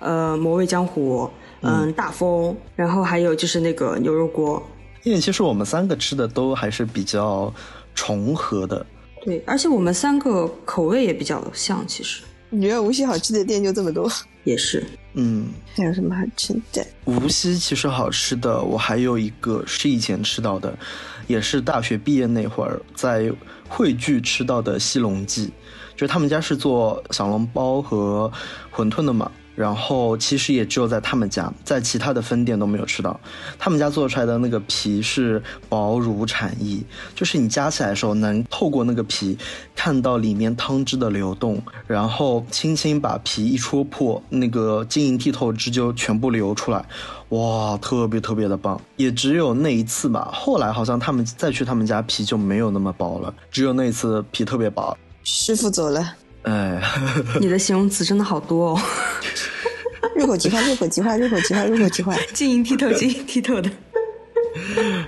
[0.00, 1.26] 呃，魔味江湖，
[1.62, 4.62] 嗯，大风，然后还有就是那个牛肉锅。
[5.02, 7.50] 因为其实我们三个吃的都还是比较
[7.94, 8.84] 重合的。
[9.24, 11.82] 对，而且我们三个口味也比较像。
[11.86, 14.06] 其实，你觉得无锡好吃的店就这么多？
[14.44, 14.84] 也是。
[15.14, 15.46] 嗯。
[15.74, 16.86] 还有什么好吃的？
[17.06, 20.78] 无锡其实好吃的，我还有一个是以前吃到的，
[21.26, 23.32] 也是大学毕业那会儿在
[23.70, 25.50] 汇聚吃到的西龙记。
[25.96, 28.30] 就他们家是做小笼包和
[28.74, 33.18] 馄饨的嘛，然后其实也只有在他们家，在其他的分店都没有吃到。
[33.58, 39.38] 他们家做出来的那个皮是薄如蝉翼，就是你夹起来的时候能透过那个皮
[39.74, 46.84] 看到里面汤汁的流动，然后轻轻把皮一戳破，那个晶莹剔透汁就全部流出来，
[47.30, 48.78] 哇，特别特别的棒。
[48.96, 54.94] 也只有那一次吧，后来好像他们再去他们家皮就没有那么薄了，只有那一次皮特别薄。
[55.28, 56.14] 师傅走了。
[56.42, 56.80] 哎，
[57.40, 58.80] 你的形容词真的好多哦！
[60.14, 63.68] 入口即化，入口即化，入口即化，入口即化， 晶莹剔透，晶莹剔透的。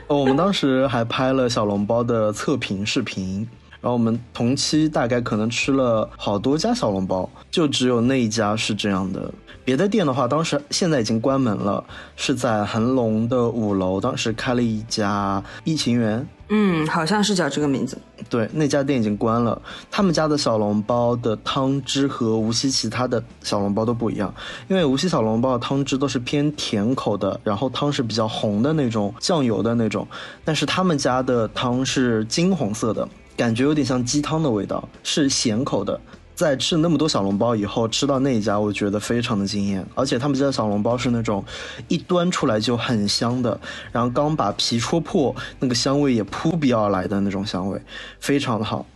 [0.09, 3.49] 我们当时还拍了小笼包的测评视频，
[3.81, 9.33] 然后我们同期大概可能吃了好多家小笼包，就只有那一家是这样的。
[9.69, 11.85] 别的店的话，当时现在已经关门了，
[12.17, 16.27] 是在恒隆的五楼，当时开了一家疫情园。
[16.49, 17.99] 嗯，好像是叫这个名字。
[18.31, 19.61] 对，那家店已经关了。
[19.91, 24.35] 他们家的小笼包的汤汁和无锡其他的小笼包都不一样，
[24.69, 30.09] 因为无锡小笼包的汤汁都是偏甜口的，然后汤是比较红的那种酱油的那种，
[30.47, 36.01] 但是他们家的汤是金红色的，感觉有点像鸡汤的味道，是咸口的。
[36.39, 39.85] 在吃那么多小笼包以后，吃到那一家，我觉得非常的惊艳。
[39.97, 41.45] 而且他们家的小笼包是那种
[41.89, 47.83] 一端出来就很香的，然后刚把皮戳破，那个香味也扑鼻而来的那种香味，
[48.21, 48.87] 非常的好。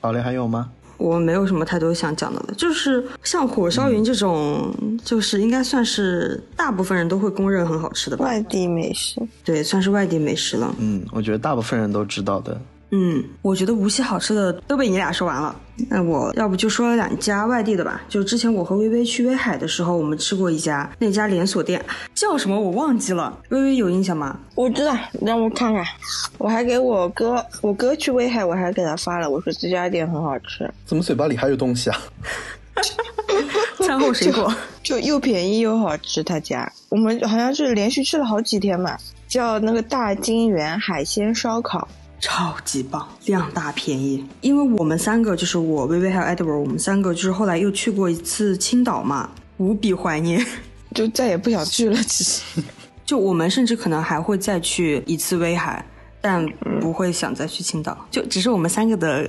[0.00, 0.70] 宝雷还有吗？
[0.96, 4.72] 我没有什么太多想讲的了，就是像火烧云这种，
[5.04, 8.24] 就是应该算是大部分人都会公认很好吃的吧。
[8.24, 10.72] 外地美食，对，算是外地美食了。
[10.78, 12.60] 嗯，我觉得大部分人都知道的。
[12.94, 15.56] 嗯，我觉得无锡好吃的都被你俩说完了，
[15.88, 18.02] 那我要不就说两家外地的吧。
[18.06, 21.82] 就之前我和微微去威海的时候，我们吃过一家那家连锁店，
[22.14, 23.38] 叫什么我忘记了。
[23.48, 24.38] 微微有印象吗？
[24.54, 25.82] 我知道，让我看看。
[26.36, 30.70] 我还给我哥，我哥去威海，我还给他发了，我说这家店很好吃。
[30.84, 31.98] 怎么嘴巴里还有东西啊？
[33.80, 36.22] 餐后水果，就又便宜又好吃。
[36.22, 41.88] 他家我们好像是连续吃了好几天嘛，叫那个大金源海鲜烧烤。
[42.22, 44.24] 超级棒，量大便宜。
[44.40, 50.42] 因为我们三个，就是我、薇薇还有 Edward，我们三个就是后来又去过一次青岛嘛，无比怀念，
[50.94, 51.96] 就再也不想去了。
[52.04, 52.62] 其实，
[53.04, 55.84] 就我们甚至可能还会再去一次威海，
[56.20, 56.46] 但
[56.80, 57.98] 不会想再去青岛。
[58.08, 59.28] 就只是我们三个的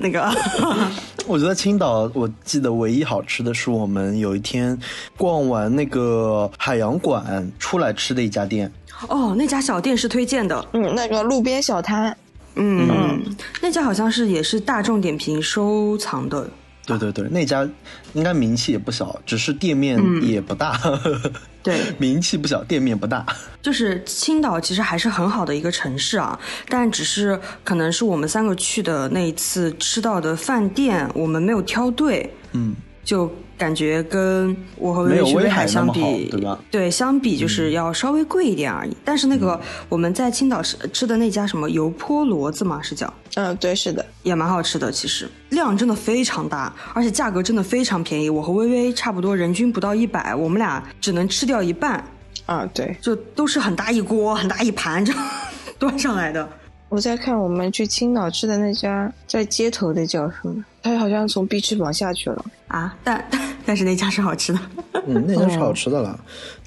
[0.00, 0.28] 那个。
[1.28, 4.76] 我觉得青岛，我记得唯一好吃的是我们有一天
[5.16, 8.70] 逛完那个海洋馆出来吃的一家店。
[9.08, 10.64] 哦，那家小店是推荐的。
[10.72, 12.16] 嗯，那个路边小摊。
[12.54, 16.48] 嗯嗯，那家好像是也是大众点评收藏的。
[16.84, 17.68] 对对对，那家
[18.12, 20.80] 应该名气也不小，只是店面也不大。
[21.62, 23.24] 对，名气不小，店面不大。
[23.62, 26.38] 就是青岛其实还是很好的一个城市啊，
[26.68, 32.28] 但只是可能是我们三个去的那一次吃到的饭店，我们没有挑对。
[32.52, 32.74] 嗯。
[33.04, 33.28] 就
[33.62, 36.58] 感觉跟我和威威海相比，对吧？
[36.68, 38.96] 对，相比就是要稍微贵一点而已。
[39.04, 43.12] 但是那个我们在青岛吃吃的那家什么油泼骡子嘛，是叫？
[43.36, 44.90] 嗯，对，是的，也蛮好吃的。
[44.90, 48.28] 其实量真的非常大，而且价格真的非常便宜。
[48.28, 52.04] 我和微微差不多人均不到一百，我们俩只能吃掉一半。
[52.46, 55.22] 啊，对，就都是很大一锅、很大一盘这样
[55.78, 56.48] 端上来的。
[56.92, 60.62] 我在看我们去青岛吃的那家在街头的叫什么？
[60.82, 62.94] 他好像从 B 翅膀下去了啊！
[63.02, 63.26] 但
[63.64, 64.60] 但是那家是好吃的，
[65.06, 66.14] 嗯，那家是好吃的啦。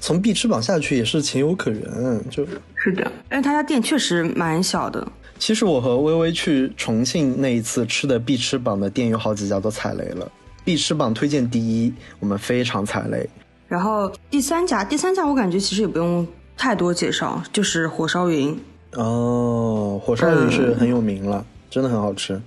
[0.00, 3.12] 从 B 翅膀下去也是情有可原，就是是的。
[3.28, 5.06] 但是他家店确实蛮小的。
[5.38, 10.28] 其实我和微微去重庆那一次吃的必吃榜的店有好几家都踩雷了。
[10.64, 13.30] 必吃榜推荐第一，我们非常踩雷。
[13.68, 18.58] 然后第三家，第三家我感觉其实也不用太多介绍，就是火烧云。
[18.96, 22.40] 哦，火烧云是很有名了，真的很好吃。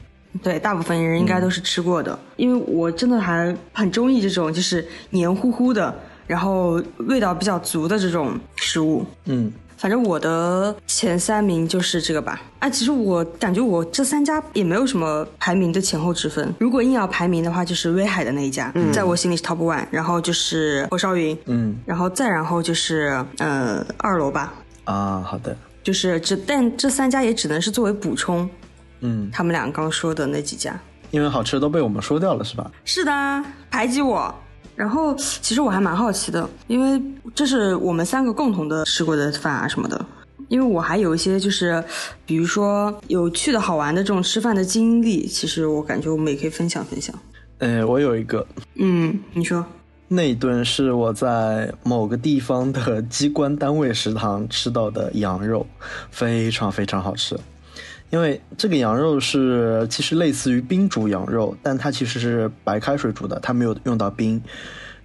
[0.44, 5.94] 对，大部分人应该都是吃过的，因为我真的还很中意这种就是黏糊糊的，
[6.28, 9.04] 然后味道比较足的这种食物。
[9.26, 12.40] 嗯，反正我的前三名就是这个吧。
[12.60, 16.54] 啊，其实我感觉我这三家也没有什么排名的前后之分。
[16.60, 24.54] 如果硬要排名的话，就是威海的那一家，在我心里是 top one，然后就是火烧云，嗯，然后再然后就是呃二楼吧。
[24.84, 25.58] 啊，好的。
[25.90, 28.48] 就是这，但这三家也只能是作为补充。
[29.00, 32.72] 嗯，他们俩刚说的那几家，因为好吃的都被我们说掉了，是吧？
[32.86, 34.32] 是的，排挤我。
[34.76, 37.02] 然后其实我还蛮好奇的，因为
[37.34, 40.06] 这是我们三个共同的吃过的饭啊什么的。
[40.48, 41.84] 因为我还有一些就是，
[42.24, 47.16] 比如说有趣的好玩的这种吃饭的经历，其实我感觉我们也可以分享分享。
[47.58, 48.46] 呃，我有一个。
[48.76, 49.66] 嗯，你说。
[50.10, 55.66] 那顿是我在某个地方的机关单位食堂吃到的羊肉，
[56.12, 57.40] 非常非常好吃。
[58.10, 64.42] 因为这个羊肉是其实类似于冰煮羊肉，但它其实是白开水煮的，它没有用到冰。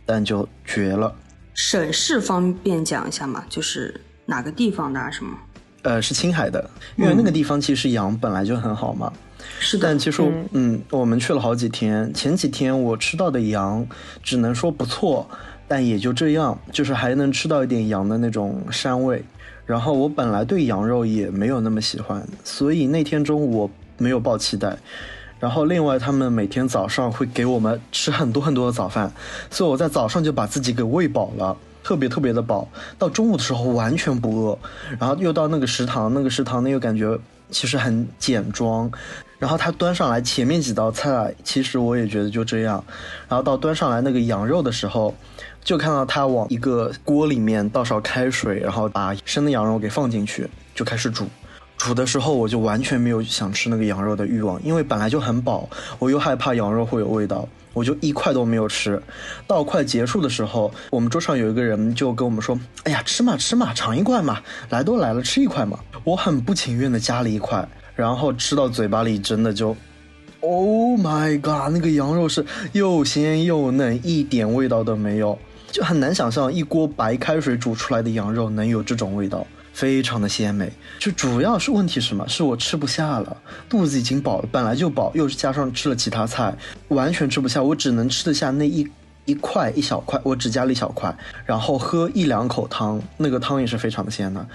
[0.07, 1.15] 但就绝了。
[1.55, 3.43] 省市方便讲一下吗？
[3.49, 5.11] 就是哪个地方的啊？
[5.11, 5.35] 什么？
[5.81, 9.11] 呃，是青海的，因为那个地方其实羊本来就很好嘛。
[9.59, 9.89] 是的。
[9.89, 13.87] 但其实，嗯，我们去了好几天，前几天我吃到的羊
[14.23, 15.29] 只能说不错，
[15.67, 19.25] 但也就这样，就是还能吃到一点羊的那种膻味。
[19.67, 24.77] 然后我本来对羊肉也没有那么喜欢，所以那天中午我没有抱期待。
[25.41, 29.13] 然后另外，他们每天早上会给我们吃很多很多的早饭，
[29.51, 32.69] 所以我在早上就把自己给喂饱了，特别特别的饱。
[32.99, 34.59] 到中午的时候完全不饿，
[34.99, 37.19] 然后又到那个食堂，那个食堂呢又感觉
[37.51, 38.91] 其实很简装。
[39.45, 42.83] 然后他端上来前面几道菜，其实我也觉得就这样。
[43.29, 45.15] 然后到端上来那个羊肉的时候，
[45.63, 51.29] 就看到他往一个锅里面倒上开水，然后把生的羊肉给放进去，就开始煮。
[51.77, 58.99] 煮的时候我就完全没有想吃那个羊肉的欲望，因为本来就很饱，我又害怕羊肉会有味道，我就一块都没有吃。
[59.47, 69.77] 到快结束的时候，我们桌上有一个人就跟我们说：“哎呀，吃嘛吃嘛，尝一块嘛，来都来了，吃一块嘛。”我很不情愿的夹了一块，然后吃到嘴巴里真的就
[70.41, 75.39] ，Oh my god，那个羊肉是又鲜又嫩，一点味道都没有，
[75.71, 79.47] 就很难想象一锅白开水煮出来的羊肉能有这种味道。
[79.73, 82.25] 非常的鲜美，就主要是问题是什么？
[82.29, 83.37] 是我吃不下了，
[83.69, 86.57] 肚子已经饱了，本来就饱，又是加上吃了其他菜，
[86.91, 88.89] 完全吃不下，我只能吃得下那一
[89.25, 91.13] 一块一小块，我只加了一小块，
[91.45, 94.47] 然后喝一两口汤，那个汤也是非常的鲜的，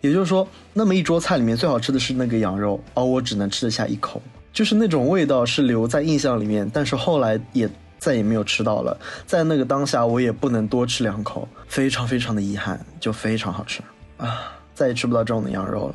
[0.00, 13.82] 也就是说，那么一桌菜里面最好吃的是那个羊肉，而我只能吃得下一口，就是那种味道是留在印象里面，但是后来也再也没有吃到了，在那个当下我也不能多吃两口，非常非常的遗憾，就非常好吃
[14.16, 14.52] 啊。
[14.74, 15.94] 再也吃不到这种的羊肉了，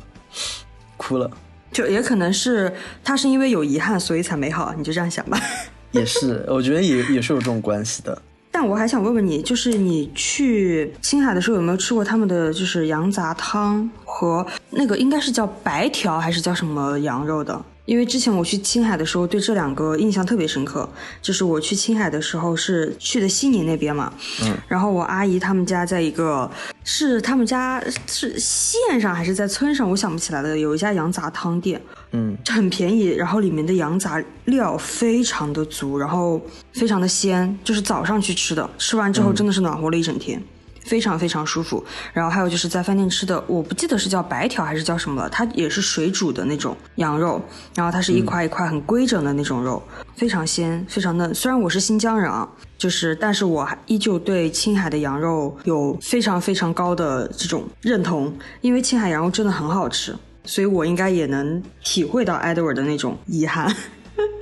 [0.96, 1.30] 哭了。
[1.70, 2.70] 就也可能是
[3.02, 4.74] 他是因为有遗憾，所以才美好。
[4.76, 5.40] 你就这样想吧。
[5.92, 8.20] 也是，我觉得也也是有这种关系的。
[8.66, 17.60] 我还想问问你，就是你去青海的时候有没有吃过他们的就是羊杂汤和那个应该是叫白条还是叫什么羊肉的？
[17.84, 20.88] 因为之前我去青海的时候，对这两个印象特别深刻。
[21.20, 26.50] 就是我去青海的时候是去的西宁那边嘛，嗯，然后我阿姨他们家在一个
[26.84, 30.56] 是他们家是县上还是在村上，我想不起来了。
[30.56, 31.80] 有一家羊杂汤店，
[32.12, 36.40] 嗯，很便宜，然后里面的羊杂料非常的足，然后
[36.72, 40.40] 非常的鲜，就是早上去吃的，吃完之后真的是暖和了一整天。
[40.84, 47.40] 非常非常舒服，然后还有就是在饭店吃的，我不记得是叫白条还是叫什么了，它也是水煮的那种羊肉，
[47.74, 49.82] 然后它是一块一块很规整的那种肉，
[50.16, 51.34] 非常鲜，非常嫩。
[51.34, 60.14] 虽然我是新疆人啊，就是，但是我依旧对青海的羊肉有非常非常高的这种认同，因为青海羊肉真的很好吃，
[60.44, 63.72] 所以我应该也能体会到 Edward 的那种遗憾，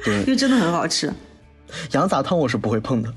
[0.04, 1.12] 对， 因为真的很好吃。
[1.92, 3.12] 羊杂汤我是不会碰的，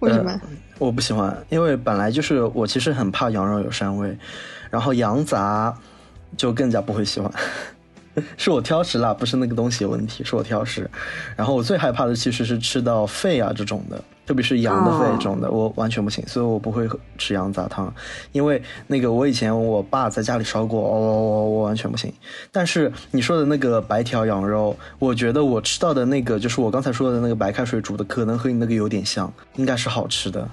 [0.00, 0.40] 为什么？
[0.78, 4.16] 我不喜欢，因为本来就是我其实很怕羊肉有膻味，
[4.70, 5.74] 然后羊杂
[6.36, 7.30] 就更加不会喜欢。
[8.36, 10.88] 是我挑食啦，不是那个东西有问题，是我挑食。
[11.34, 17.92] 然后我最害怕的其实是吃到肺啊这种的，特别是羊的肺这种的，我完全不行，所以我不会吃羊杂汤。
[18.30, 22.12] 因为那个我以前我爸在家里烧过，我我我完全不行。
[22.52, 30.48] 但是你说的那个白条羊肉，我觉得我吃到的那个就是我刚才说的那个白开水煮的，可能和你那个有点像，应该是好吃的。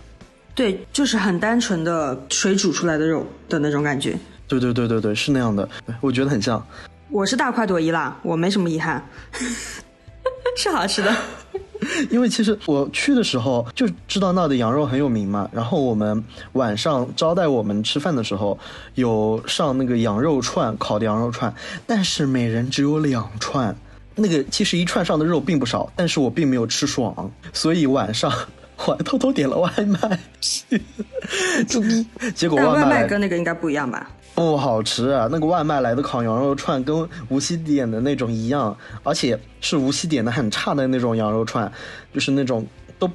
[0.54, 4.18] 对，就是很单纯的水煮出来的肉的那种感觉。
[4.48, 5.68] 对对对对对，是那样的，
[6.02, 6.66] 我觉得很像。
[7.10, 9.04] 我是大快朵颐啦，我没什么遗憾，
[10.58, 11.16] 是好吃的。
[12.12, 18.58] 因为其实我去的时候就知道那的羊肉很有名嘛，然后我们晚上招待我们吃饭的时候
[18.94, 21.52] 有上那个羊肉串，烤的羊肉串，
[21.88, 23.76] 但是每人只有两串，
[24.14, 28.32] 那个其实一串上的肉并不少，但是我并没有吃爽，所以晚上
[28.88, 30.20] 我还偷偷点了外卖，
[31.67, 32.06] 猪逼。
[32.34, 34.10] 结果外卖跟那个应该不一样吧？
[34.34, 35.28] 不好吃啊！
[35.30, 41.72] 那个外卖来的烤羊肉串跟无锡点的那种一样，而且是无锡点的很差的那种羊肉串，
[42.13, 42.65] 就是那种
[42.98, 43.10] 都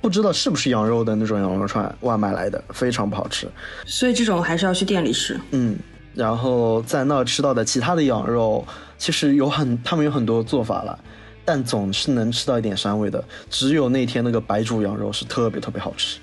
[0.00, 3.48] 不知道是不是羊肉的那种羊肉串，外卖来的非常不好吃。
[3.86, 5.40] 所以这种还是要去店里吃。
[5.50, 5.76] 嗯，
[6.14, 8.64] 然后在那吃到的其他的羊肉，
[8.98, 10.96] 其实有很他们有很多做法了，
[11.44, 13.22] 但总是能吃到一点膻味的。
[13.48, 16.18] 只有那天那个白煮羊肉是特别特别好吃。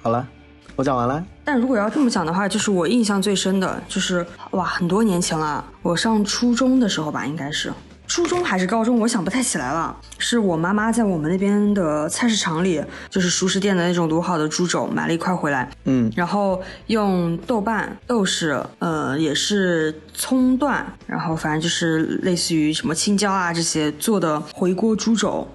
[0.00, 0.26] 好了。
[0.74, 7.70] 我讲完了，但如果要这么讲的话，就是我印象最深的就是哇，很多年前了，我上初中的时候吧，应该是
[8.12, 9.96] 初中还是高中，我想不太起来了。
[10.18, 25.48] 是我妈妈在我们那边的菜市场里，就是熟食店的那种卤好的猪肘，买了一块回来，嗯，然后用豆瓣、豆豉，呃，也是葱段，然后反正就是类似于什么青椒啊这些做的回锅猪肘，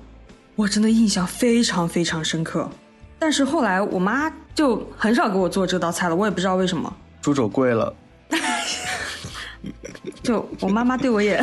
[0.55, 2.68] 我真的印象非常非常深刻。
[3.20, 6.91] 但是后来我妈就很少给我做这道菜了，我也不知道为什么。
[7.22, 7.93] 猪肘贵了。
[10.24, 11.39] 就我妈妈对我也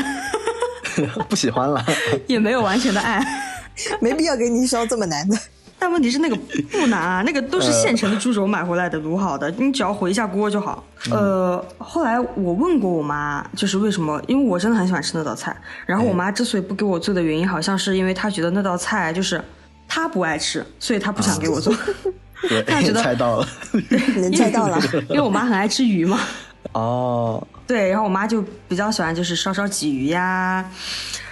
[1.28, 1.84] 不喜欢了，
[2.26, 3.24] 也没有完全的爱，
[4.00, 5.36] 没必要给你烧这么难的。
[5.76, 6.36] 但问题是那个
[6.70, 10.82] 不难啊，那个都是现成的猪肘买回来的卤好的，你只要回一下锅就好。
[11.10, 14.18] 呃，后来我问过我妈，就是为什么？
[14.26, 15.54] 因为我真的很喜欢吃那道菜。
[15.84, 19.42] 然后我妈之所以不给我做的原因，好像是因为她觉得那道菜就是
[19.86, 21.74] 她不爱吃，所以她不想给我做。
[22.66, 23.48] 她觉得猜到了，
[24.16, 24.80] 能猜到了，
[25.10, 26.18] 因为我妈很爱吃鱼嘛。
[26.72, 30.64] 哦，对，然后我妈就比较喜欢就是烧烧鲫鱼呀，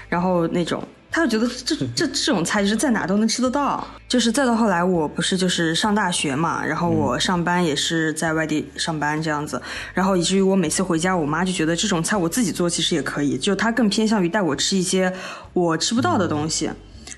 [0.09, 0.83] 然后那种。
[1.14, 9.61] 她就觉得这这这种菜就是在哪都能吃得到，就是再到后来我不是就是上大学嘛，然后我上班也是在外地上班这样子，
[9.93, 15.12] 然后以至于我每次回家，我妈就觉得这种菜我自己做其实也可以，就她更偏向于带我吃一些
[15.53, 16.70] 我吃不到的东西，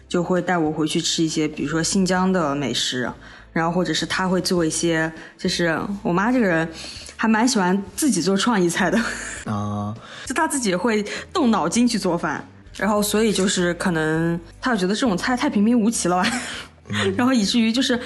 [0.08, 3.08] 就会带我回去吃一些，比如说新疆的美食，
[3.52, 6.68] 然后或者是她会做一些，就是我妈这个人
[7.16, 8.98] 还蛮喜欢自己做创意菜的
[9.44, 9.94] 啊，
[10.26, 12.46] 就他自己会动脑筋去做饭。
[12.76, 16.28] 然后，所以就是可能他就觉得这种菜太平平无奇了吧，
[17.16, 17.98] 然后以至于就是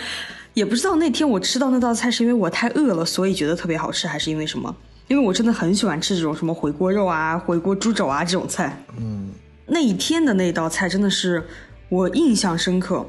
[0.52, 4.76] 也不知道那天我吃到那道菜是因为我太饿了，所以觉得特别好吃，还是因为什么？
[5.08, 8.84] 因为我真的很喜欢吃这种什么回锅肉啊、回锅猪肘啊这种菜。
[8.98, 9.30] 嗯，
[9.64, 11.42] 那一天的那道菜真的是
[11.88, 13.06] 我印象深刻，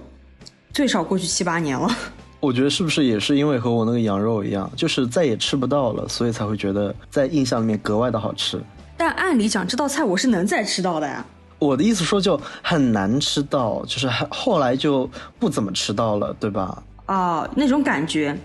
[0.74, 1.94] 最少过去七八年了。
[2.40, 8.60] 我觉得是不是也是因为和我那个羊肉一样，就是再也吃不到了，所以才会觉得在印象里面格外的好吃。
[8.96, 11.26] 但按理讲，这道菜我是能再吃到的呀。
[11.58, 16.82] 我的意思说，就很难吃到，就是后来就不怎么吃到了，对吧？
[17.06, 18.38] 啊，那种感觉，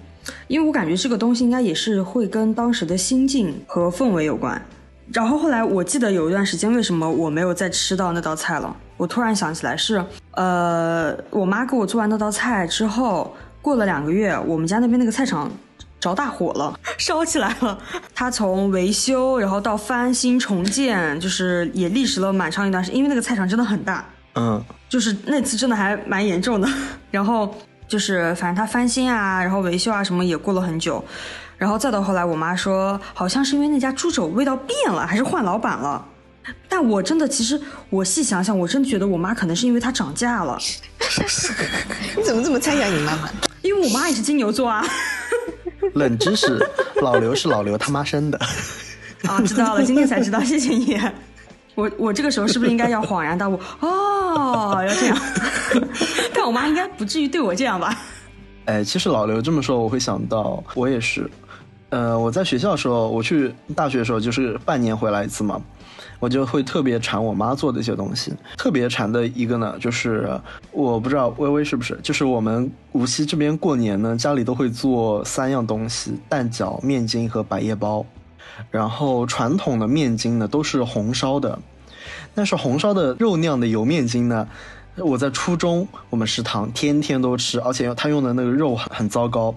[0.49, 4.61] 因为我感觉这个东西应该也是会跟当时的心境和氛围有关。
[5.12, 8.74] 然后后来我记得有一段时间，为什么我没有再吃到那道菜了？
[8.97, 13.32] 我突然想起来是，呃，我妈给我做完那道菜之后，
[13.64, 15.50] 过了两个月，我们家那边那个菜场。
[16.00, 17.78] 着大火了， 烧起来了。
[18.14, 22.98] 它从维修，然后到翻新重建，就是也历时了蛮长一段时间。
[22.98, 24.04] 因为那个菜场真的很大，
[24.34, 26.68] 嗯，就是那次真的还蛮严重的。
[27.10, 27.54] 然后
[27.88, 31.02] 就是反正它翻新啊，然后维修啊什么也过了很久。
[31.56, 36.06] 然后再到后来，我妈说好像是因为那家猪肘味道变了，还是换老板了。
[36.68, 37.58] 但我真的其实
[37.88, 40.58] 我细想想，我真觉得我妈可能是因为它涨价了。
[42.14, 43.30] 你怎么这么猜想你妈妈？
[43.64, 44.86] 因为我妈也是金牛座啊。
[45.94, 46.58] 冷知识，
[47.02, 48.38] 老刘是老刘他妈生的。
[49.26, 51.00] 啊，知道了，今天才知道，谢谢你。
[51.74, 53.58] 我我这个时候是不是应该要恍然大悟？
[53.80, 55.18] 哦，要这样。
[56.32, 57.98] 但我妈应该不至于对我这样吧？
[58.66, 61.28] 哎，其实老刘这么说，我会想到我也是。
[61.90, 65.60] 呃，我在学校的时候，我去大学的时候，就是半年回来一次嘛。
[66.24, 70.40] 我就会特别馋我妈做的一些东西，特别馋的一个呢，就是
[70.72, 78.06] 我不知道微微是不是，就是我们无锡这边过年呢，家里都会做三样东西：蛋饺、面筋和百叶包。
[78.70, 81.58] 然后传统的面筋呢都是红烧的，
[82.34, 84.48] 但是红烧的肉酿的油面筋呢。
[84.97, 89.53] 我在初中，我们食堂天天都吃，而且他用的那个肉很很糟糕，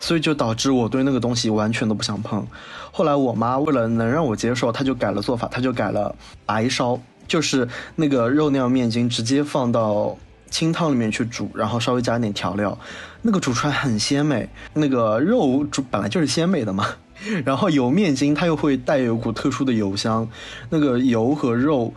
[0.00, 2.44] 所以就导致我对那个东西完全都不想碰。
[2.90, 6.12] 后来我妈为了能让我接受，她就改了做法，她就改了
[6.44, 10.16] 白烧，就是那个肉酿面筋直接放到
[10.50, 12.76] 清汤里面去煮，然后稍微加点调料，
[13.22, 14.48] 那个煮出来很鲜美。
[14.74, 16.84] 那个肉煮本来就是鲜美的嘛，
[17.46, 20.28] 然后油面筋它又会带有股特殊的油香，
[20.70, 21.94] 那个油和肉。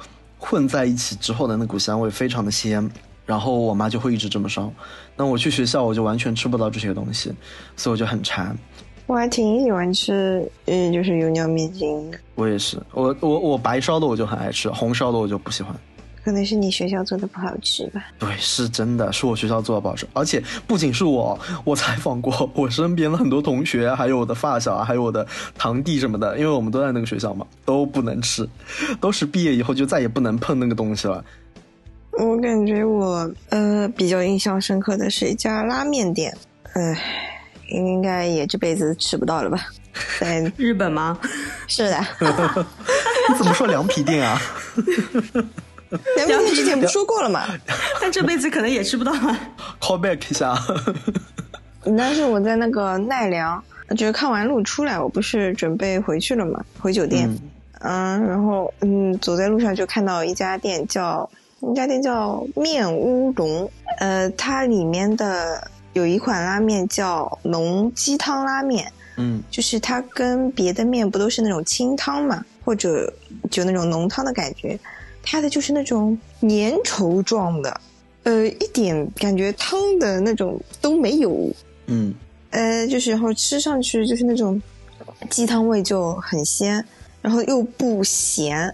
[0.48, 2.88] 混在一起之后的那股香味非常的鲜，
[3.26, 4.72] 然后我妈就会一直这么烧。
[5.18, 7.34] 那我去学校我就完全吃不到这些东西，
[7.76, 8.56] 所以我就很馋。
[9.08, 12.12] 我还挺喜欢吃，嗯，就是油酿面筋。
[12.36, 15.76] 我也是，我我我白烧的我就很爱吃，红烧的我就不喜欢。
[16.26, 18.04] 可能是你学校做的不好吃吧？
[18.18, 28.50] 对，是真的是我学校做的不好吃，而且不仅是我，我采访过我身边的很多同学，还有我的发小，还有我的堂弟什么的，因为我们都在那个学校嘛，都不能吃，
[29.00, 31.24] 都是毕业以后就再也不能碰那个东西了。
[32.14, 36.36] 我感觉我呃比较印象深刻的是一家拉面店，
[36.74, 37.00] 唉，
[37.70, 39.68] 应该也这辈子吃不到了吧？
[40.20, 41.20] 在 日本吗？
[41.68, 42.00] 是的。
[43.30, 44.42] 你怎么说凉皮店啊？
[46.28, 47.46] 凉皮之前不说过了吗？
[48.02, 49.38] 但这辈子可能也吃不到了。
[49.80, 50.56] Call back 一下。
[51.98, 53.64] 但是我在那个奈良，
[53.96, 57.30] 就是看完路出来，我不是准备回去了嘛，回酒店。
[57.82, 61.30] 嗯，然后嗯，走在路上就看到一家店，叫
[61.62, 63.70] 一家店叫面乌龙。
[64.00, 68.91] 呃，它里面的有一款拉面叫浓鸡汤拉面。
[69.18, 73.14] 嗯，就是它跟别的面不都是那种清汤嘛，或者
[73.52, 74.78] 就那种浓汤的感觉。
[75.26, 77.82] 它的就是那种粘稠状的，
[78.24, 81.52] 呃，一点感觉汤的那种都没有。
[81.88, 82.14] 嗯，
[82.52, 84.62] 呃，就是然后吃上去就是那种
[85.30, 86.86] 鸡汤味就很鲜，
[87.22, 88.74] 然后又不咸。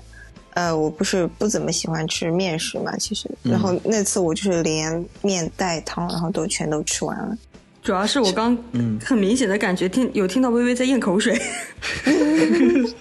[0.53, 7.37] 呃，我不是不怎么喜欢吃面食嘛，其实，然后那次我就是连面带汤，然后都全都吃完了。
[7.81, 11.33] 主要是我刚嗯很明显的感觉听有听到微微在咽口水，
[12.03, 12.25] 它 真
[12.85, 12.91] 的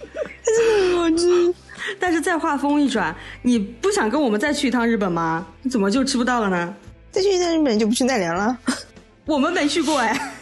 [0.87, 1.55] 很好吃。
[2.01, 5.47] 但是再话锋一转，你不想跟我们再去一趟日本吗？
[5.63, 6.75] 你怎么就吃不到了呢？
[7.13, 8.57] 再去一趟日本就不去奈良了。
[9.27, 10.33] 我们没去过哎。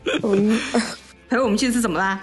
[1.28, 2.20] 陪 我们去一次怎么啦？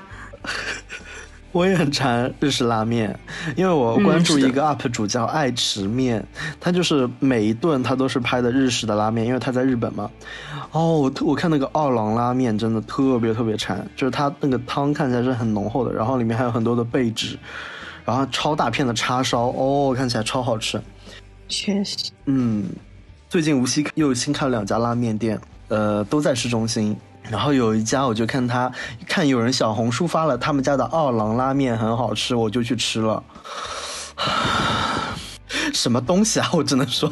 [1.51, 3.17] 我也很馋日式拉面，
[3.55, 6.23] 因为我关注一个 UP 主叫爱吃面，
[6.59, 10.09] 他就是每一顿他都是拍的日式的拉面，因为他在日本嘛。
[10.71, 17.37] 哦，我我看那个二郎拉面真的特别特别馋，就是它那个汤看起来是很浓厚的，然后里面还有很多的贝汁，
[18.07, 20.81] 然后超大片的叉烧，哦，看起来超好吃。
[21.49, 22.63] 确实，嗯，
[23.29, 25.37] 最近无锡又新开了两家拉面店，
[25.67, 26.95] 呃，都在市中心。
[27.29, 28.71] 然后有一家，我就看他
[29.05, 33.21] 看有人小红书发了他们家的二郎拉面很好吃，我就去吃了。
[35.73, 36.49] 什么东西啊！
[36.53, 37.11] 我只能说，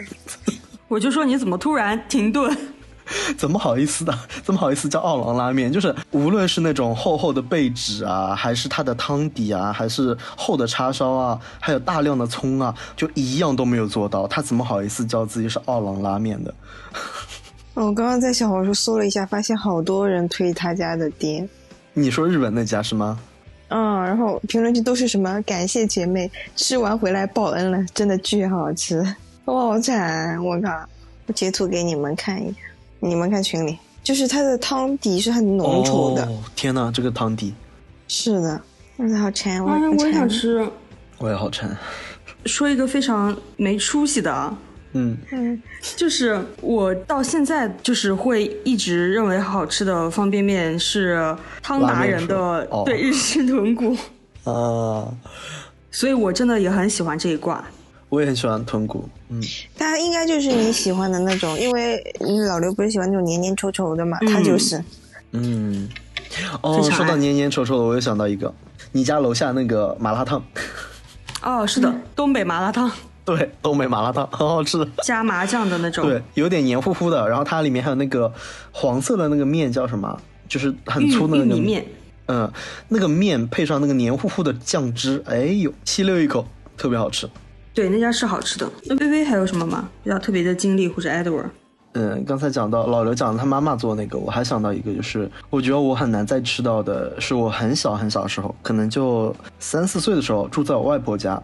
[0.88, 2.56] 我就说你怎么突然停顿？
[3.36, 4.16] 怎么好意思的？
[4.44, 5.72] 怎么好意思叫奥郎拉面？
[5.72, 14.26] 就是无论是那种厚厚的贝纸啊，还是它的汤底啊，还是厚的叉烧啊，还有大量的葱啊，就一样都没有做到。
[14.28, 16.54] 他怎么好意思叫自己是奥郎拉面的？
[17.74, 21.48] 我刚刚在小红书搜了一下，发现好多人推他家的店。
[21.94, 23.18] 你说日本那家是吗？
[23.68, 29.02] 嗯，然后评论区都是什么感谢姐妹吃完回来报恩了，真的巨好吃。
[29.44, 30.70] 我好惨，我靠！
[31.26, 32.58] 我截图给你们看一下，
[33.00, 36.28] 你们看群里，就是它的汤底是很浓稠的。
[36.54, 37.54] 天哪，这个汤底！
[38.06, 38.60] 是的，
[38.96, 40.66] 我好馋，我我也想吃。
[41.18, 41.74] 我也好馋。
[42.46, 44.56] 说一个非常没出息的啊。
[44.92, 45.62] 嗯嗯，
[45.94, 53.96] 就是我到现在就是会一直认为好吃的方便面是汤达人的对日式豚骨
[54.42, 55.06] 啊，
[55.92, 57.64] 所以我真的也很喜欢这一挂。
[58.08, 59.40] 我也很喜欢豚骨，嗯，
[59.78, 64.82] 它应该就是你喜欢的那种，因为你老刘不是喜欢那种黏黏稠稠的嘛，它就是，
[65.30, 65.88] 嗯，
[66.62, 68.52] 哦，说到黏黏稠稠的，我又想到一个，
[68.92, 70.44] 你家楼下那个麻辣烫，
[71.42, 72.90] 哦，是的，东北麻辣烫。
[73.22, 76.04] 对，东北麻辣烫 很好吃，加麻酱的那种。
[76.08, 78.32] 对，有点黏糊糊的，然后它里面还有那个
[78.72, 80.20] 黄色的那个面叫什么？
[80.48, 81.86] 就是很粗的那个面。
[82.26, 82.50] 嗯，
[82.88, 86.44] 那个面配上那个黏糊糊的酱汁，哎呦，吸溜一口，
[86.76, 87.28] 特别好吃。
[87.72, 88.68] 对，那家是好吃的。
[88.84, 89.88] 那微微还有什么吗？
[90.02, 91.50] 比较特别的经历或者 Edward？
[91.92, 101.40] 嗯，刚才讲到老刘讲他妈妈做那个，我还想到一个，就是我觉得我很难再吃到的，是我很小很小的时候，可能就三四岁的时候，住在我外婆家。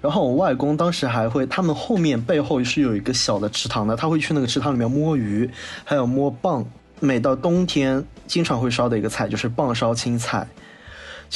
[0.00, 5.50] 然后我外公当时还会，他们后面背后是有一个小的池塘的，他会去那个池塘里面摸鱼，
[5.84, 6.64] 还有摸蚌。
[6.98, 10.46] 每到冬天，经常会烧的一个菜就是蚌烧青菜。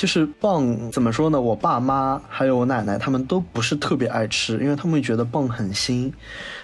[0.01, 1.39] 其实蚌怎么说呢？
[1.39, 6.11] 我爸妈还有我奶奶他们都不是特别爱吃，因为他们会觉得蚌很腥。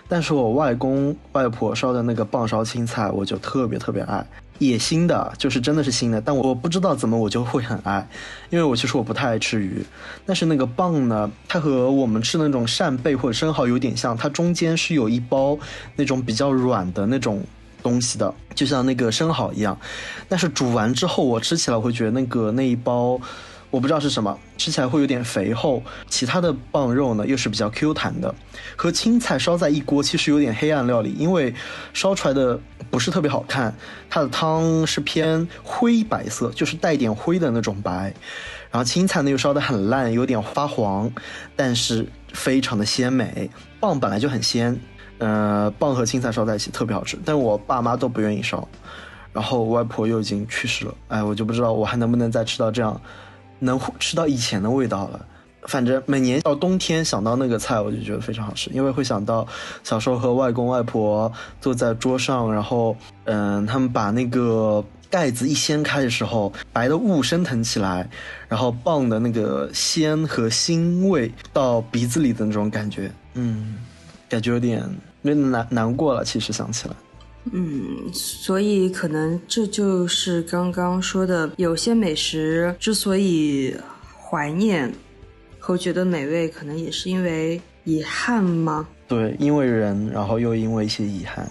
[0.09, 4.27] 但是我外公外婆烧的那个蚌烧青菜，我就特别特别爱。
[4.57, 8.09] 野腥的，就是真的是腥的，但我不知道怎么我就会很爱，
[8.49, 9.85] 因为我其实我不太爱吃鱼，
[10.25, 15.59] 但是那个蚌呢，它和我们吃的那种扇贝或者生蚝有点像，它中间是有一包
[15.95, 17.45] 那种比较软的那种
[17.87, 19.79] 东西的，就像那个生蚝一样，
[20.29, 23.21] 但是煮完之后我吃起来会觉得那个那一包。
[23.69, 25.83] 我不知道是什么，吃起来会有点肥厚。
[26.09, 28.35] 其他的蚌肉呢，又是比较 Q 弹的。
[28.77, 31.53] 和青菜烧在一锅，其实有点黑暗料理，因为
[31.93, 32.59] 烧出来的
[32.91, 33.75] 不是特别好看。
[34.09, 38.15] 它的汤是偏灰白色，就是带点灰的那种白。
[38.71, 41.11] 然后青菜呢又烧得很烂，有点发黄，
[41.57, 43.51] 但是非常的鲜美。
[43.81, 44.79] 蚌本来就很鲜，
[45.19, 47.19] 呃，蚌和青菜烧在一起特别好吃。
[47.25, 48.67] 但我爸妈都不愿意烧，
[49.33, 53.01] 然后外婆又已经去世了，哎，我就不知道我还能不能再吃到这样。
[53.59, 55.27] 能吃到以前的味道了，
[55.63, 59.47] 反正每年到冬天想到那个菜，我就觉得非常好吃，因为会想到
[59.83, 62.95] 小时候和外公外婆坐在桌上，然后
[63.25, 68.07] 嗯，他们把那个盖子一掀开的时候，白的雾升腾起来，
[68.47, 73.79] 然后蚌的那个鲜和腥味到鼻子里的那种感觉，嗯，
[74.29, 74.87] 感觉有点
[75.27, 76.25] 有点难难过了。
[76.25, 76.95] 其实想起来。
[77.53, 83.77] 嗯，所以可能这就是刚刚说的，有些美食之所以
[84.19, 84.93] 怀念
[85.59, 88.89] 和觉得美味，可能也是因为遗憾吗？
[89.07, 91.49] 对，因为人，然后又因为一些遗憾。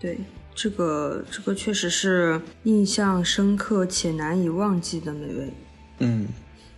[0.00, 0.18] 对，
[0.54, 5.52] 这个这个确实是印象深刻且难以忘记的美味。
[5.98, 6.26] 嗯，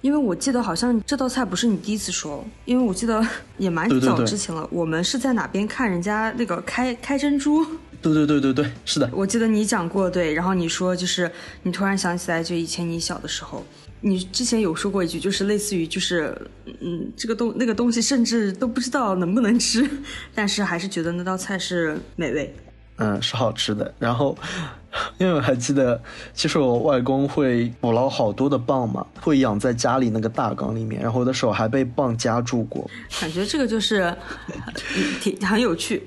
[0.07, 3.20] 因为我记得好像这道菜不是你第一次说，因为我记得
[3.59, 4.64] 也蛮早之前了。
[4.70, 7.66] 我们是在哪边看人家那个开开珍珠？
[8.00, 9.11] 对对对对对，是的。
[9.12, 10.32] 我记得你讲过，对。
[10.32, 11.28] 然后你说就是
[11.64, 13.66] 你突然想起来，就以前你小的时候，
[14.00, 16.32] 你之前有说过一句，就是类似于就是
[16.80, 19.84] 嗯，这个东那个东西甚至都不知道能不能吃，
[20.32, 22.54] 但是还是觉得那道菜是美味。
[22.97, 23.92] 嗯，是好吃的。
[23.99, 24.36] 然后，
[25.18, 26.01] 因为我还记得，
[26.32, 32.88] 其实我外公会捕捞好多的蚌嘛，会养在家里那个大缸里面，然后我的手还被蚌夹住过。
[33.20, 34.14] 感觉这个就是
[35.20, 36.03] 挺很有趣。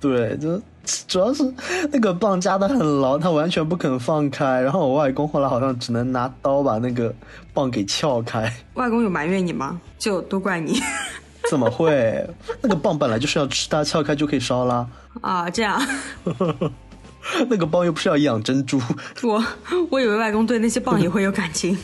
[0.00, 0.60] 对，就
[1.08, 1.42] 主要是
[1.90, 4.60] 那个蚌夹的很牢，它完全不肯放开。
[4.60, 7.12] 然后我外公后来好像只能拿刀把那个
[7.52, 8.52] 蚌给撬开。
[8.74, 9.80] 外公有埋怨你吗？
[9.98, 10.80] 就都怪你。
[11.50, 12.28] 怎么会？
[12.62, 14.86] 那个蚌本来就是要吃，它撬开就可以烧啦。
[15.20, 15.80] 啊，这样。
[17.50, 18.80] 那个蚌又不是要养珍珠。
[19.22, 19.44] 我
[19.90, 21.76] 我以为外公对那些蚌也会有感情。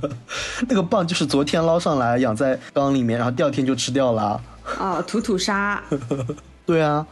[0.68, 4.40] 那个蚌就是昨天捞上来养在缸里面，然后第二天就吃掉了。
[4.78, 5.82] 啊，吐吐沙。
[6.64, 7.06] 对啊。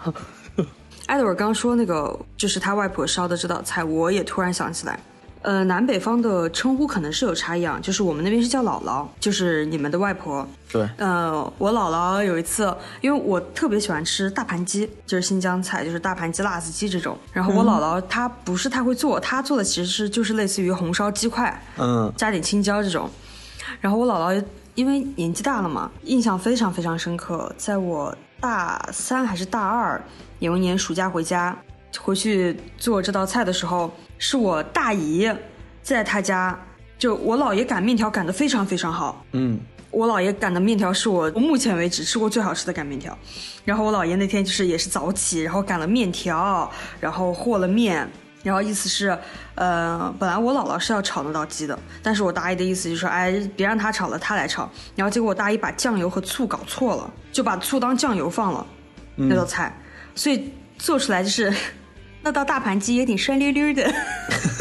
[1.06, 4.98] 艾德尔刚说那个就是他外婆烧的这道菜，我也突然想起来。
[5.44, 10.46] 呃，南北方的称呼可能是有差异啊，就是我们那边是叫姥姥，就是你们的外婆。
[10.72, 10.88] 对。
[10.96, 17.14] 呃，我姥姥有一次，因为我特别喜欢吃大盘鸡，就是新疆菜，就是大盘鸡、辣子鸡这种。
[17.30, 23.10] 然后我姥姥她不是太会做，她做的其实是就是类似于红烧鸡块，嗯，加点青椒这种。
[23.82, 27.54] 然后我姥姥因为年纪大了嘛，印象非常非常深刻。
[27.58, 30.02] 在我大三还是大二，
[30.38, 31.54] 有一年暑假回家，
[32.00, 33.92] 回去做这道菜的时候。
[34.16, 35.30] 是我大姨
[35.82, 36.58] 在她家，
[36.96, 39.26] 就我姥爷擀面条擀得非常非常好。
[39.32, 39.58] 嗯，
[39.90, 43.18] 我姥爷擀的面条是我目前为止吃过最好吃的擀面条。
[43.64, 46.70] 然后我姥爷那天就是也是早起，然后擀了面条，
[47.00, 48.08] 然后和了面，
[48.44, 49.18] 然后意思是，
[49.56, 54.70] 呃，本来我姥姥是要炒那道鸡的，但是我大姨的意思就是说，哎，别让她炒了，她来炒。
[54.94, 58.64] 然后结果我大姨把酱油和醋搞错了，就把醋当酱油放了
[59.16, 59.76] 那道菜，
[60.14, 61.52] 所以做出来就是。
[62.24, 63.94] 那道大盘鸡有点酸溜溜的，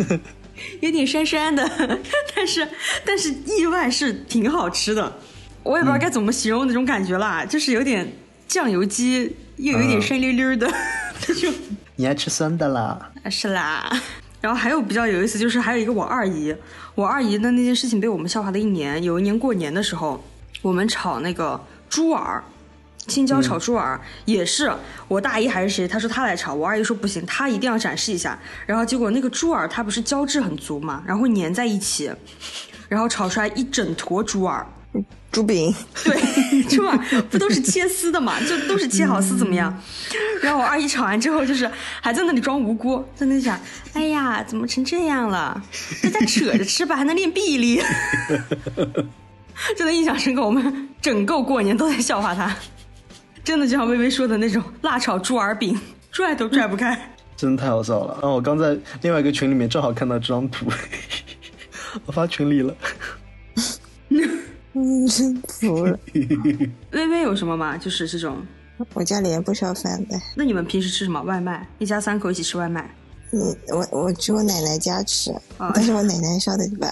[0.81, 1.65] 有点酸酸的，
[2.35, 2.67] 但是
[3.05, 5.13] 但是意外是挺好吃的，
[5.63, 8.05] 我也不知道该怎么形容那种感觉啦，就是有点
[8.49, 10.69] 酱油鸡，又有点酸溜溜的
[11.25, 11.53] 那种。
[11.95, 13.11] 你爱吃酸的啦？
[13.31, 13.89] 是啦。
[14.41, 16.53] 然后还有比较有意思，就是还有一个我二姨，
[16.95, 19.01] 我二姨的那件事情被我们笑话了一年。
[19.01, 20.21] 有一年过年的时候，
[20.61, 22.43] 我们炒那个猪耳。
[23.07, 24.71] 青椒炒猪耳也是
[25.07, 25.87] 我大姨还是谁？
[25.87, 28.37] 她说她来炒，我二姨说不行，她一定要展示一下。
[28.65, 32.11] 然后结果那个猪耳它不是胶质很足嘛，然后会粘在一起，
[32.87, 34.65] 然后炒出来一整坨猪耳，
[35.31, 35.73] 猪饼。
[36.03, 36.97] 对，猪耳
[37.29, 39.77] 不都是切丝的嘛，就都是切好丝怎么样？
[40.41, 41.69] 然后我二姨炒完之后就是
[42.01, 43.59] 还在那里装无辜，在那想，
[43.93, 45.61] 哎呀，怎么成这样了？
[46.03, 47.81] 大家扯着吃吧，还能练臂力。
[49.77, 52.53] 真的印象深刻，我们整个过年都在笑话他。
[53.43, 55.77] 真的就像微微说的那种辣炒猪耳饼，
[56.11, 56.97] 拽都拽不开，
[57.35, 58.13] 真的太好笑了。
[58.21, 60.65] 然后我刚在另外一个群里面正好看到这张图，
[62.05, 62.75] 我发群里了。
[65.07, 65.99] 真 服了。
[66.91, 67.77] 微微有什么吗？
[67.77, 68.37] 就是这种，
[68.93, 70.19] 我家里也不烧饭的。
[70.35, 71.21] 那你们平时吃什么？
[71.21, 71.67] 外卖？
[71.79, 72.89] 一家三口一起吃外卖？
[73.31, 75.31] 嗯，我我去我奶奶家吃，
[75.75, 76.91] 但是我奶奶烧的一般。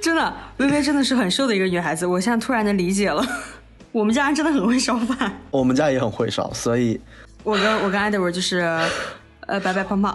[0.00, 3.24] 真的，微微真的是很瘦的一个女孩子，我现在突然能理解了。
[3.92, 6.98] 我们家真的很会烧饭，我们家也很会烧，所以，
[7.44, 8.58] 我跟我跟艾德文就是，
[9.46, 10.14] 呃，白白胖胖，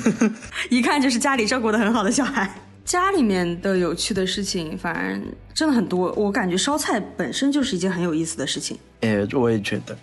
[0.68, 2.54] 一看就是家里照顾的很好的小孩。
[2.84, 5.22] 家里面的有趣的事情，反正
[5.54, 6.10] 真的很多。
[6.12, 8.78] 我感觉烧菜本身就是一件很有意思的事情。
[9.00, 9.96] 哎，我也觉得，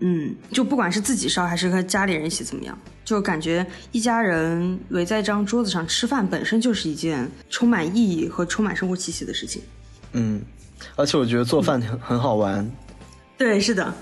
[0.00, 9.62] 嗯，就不管是自己烧还是和家里人一起怎么样，就感觉一家人围在一张桌子上吃饭，本身就是一件充满意义和充满生活气息的事情。
[10.12, 10.42] 嗯。
[10.96, 12.68] 而且我觉得做饭很很好玩，
[13.38, 13.92] 对，是的，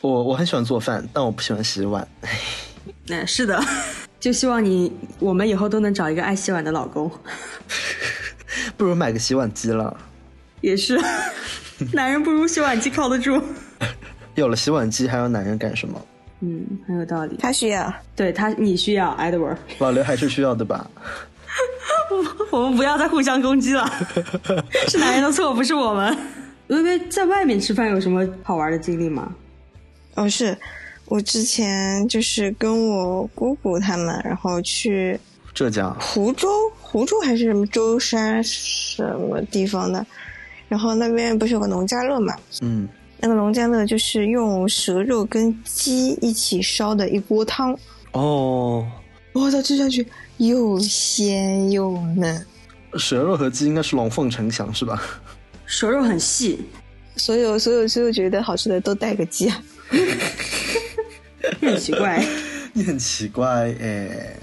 [0.00, 2.06] 我我很喜欢做饭，但我不喜欢洗碗。
[3.10, 3.62] 哎，是的，
[4.20, 7.10] 就希望你我们以后都能找一个爱洗碗的老公。
[8.76, 9.96] 不如买个洗碗机了。
[10.60, 10.98] 也是，
[11.92, 13.40] 男人不如洗碗机靠得住。
[14.34, 16.00] 有了洗碗机，还要男人干什么？
[16.40, 17.36] 嗯，很有道理。
[17.38, 19.56] 他需要，对他，你需要，Edward。
[19.78, 20.90] 老刘还是需要的吧。
[22.50, 23.88] 我们不要再互相攻击了，
[24.88, 26.16] 是男人的错，不是我们。
[26.68, 29.34] 微微在外面吃饭有什么好玩的经历吗？
[30.14, 30.56] 哦，是
[31.06, 35.18] 我之前就是跟我姑姑他们，然后去
[35.52, 36.48] 浙江湖州，
[36.80, 40.04] 湖州还是什么舟山什么地方的，
[40.68, 42.34] 然后那边不是有个农家乐嘛？
[42.62, 42.88] 嗯，
[43.20, 47.76] 那个农家乐就是用蛇肉跟鸡一起烧的一锅汤。
[48.12, 48.86] 哦，
[49.34, 50.06] 我操，吃下去。
[50.38, 52.44] 又鲜又嫩，
[52.98, 55.02] 蛇肉和鸡应该是龙凤呈祥是吧？
[55.66, 56.66] 蛇肉很细，
[57.16, 59.62] 所有所有所有觉得好吃的都带个鸡啊，
[61.60, 62.24] 很奇怪。
[62.76, 64.36] 你很奇怪哎，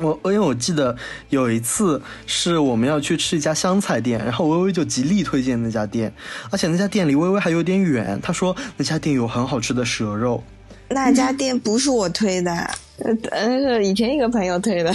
[0.00, 0.96] 我因为我记得
[1.28, 6.10] 有一次是我们要去吃一家湘菜店，然后微微就极力推荐那家店，
[6.50, 10.42] 而且那家店离微微还有点远，他说那家店有很好吃的蛇肉。
[10.88, 12.52] 那家店不是我推的，
[13.30, 14.92] 呃，是以前一个朋友推的。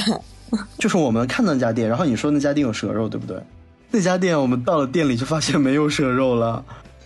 [0.79, 3.37] 就是我们看到那家店，然后你说那家店有蛇肉，对不对？
[3.91, 6.63] 那家店我们到了店里就发现没有蛇肉了。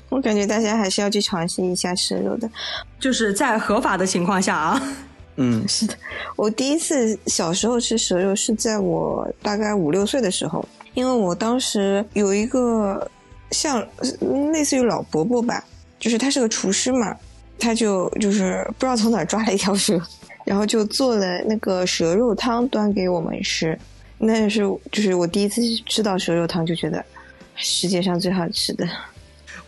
[0.10, 2.50] 我感觉大家还是要去尝试一下蛇肉的，
[3.00, 4.82] 就是在合法的情况下啊。
[5.38, 5.96] 嗯，是的，
[6.36, 10.64] 我第一次小时候吃蛇肉是在我大概五六岁的时候，
[10.94, 13.10] 因为我当时有一个
[13.50, 13.84] 像
[14.52, 15.64] 类似于老伯伯吧，
[16.00, 17.16] 就是他是个厨师嘛，
[17.58, 20.00] 他就就是不知道从哪抓了一条蛇，
[20.46, 23.78] 然后就做了那个蛇肉汤端给我们吃，
[24.18, 27.04] 那是就是我第一次吃到蛇肉汤，就觉得
[27.56, 28.88] 世界上最好吃的。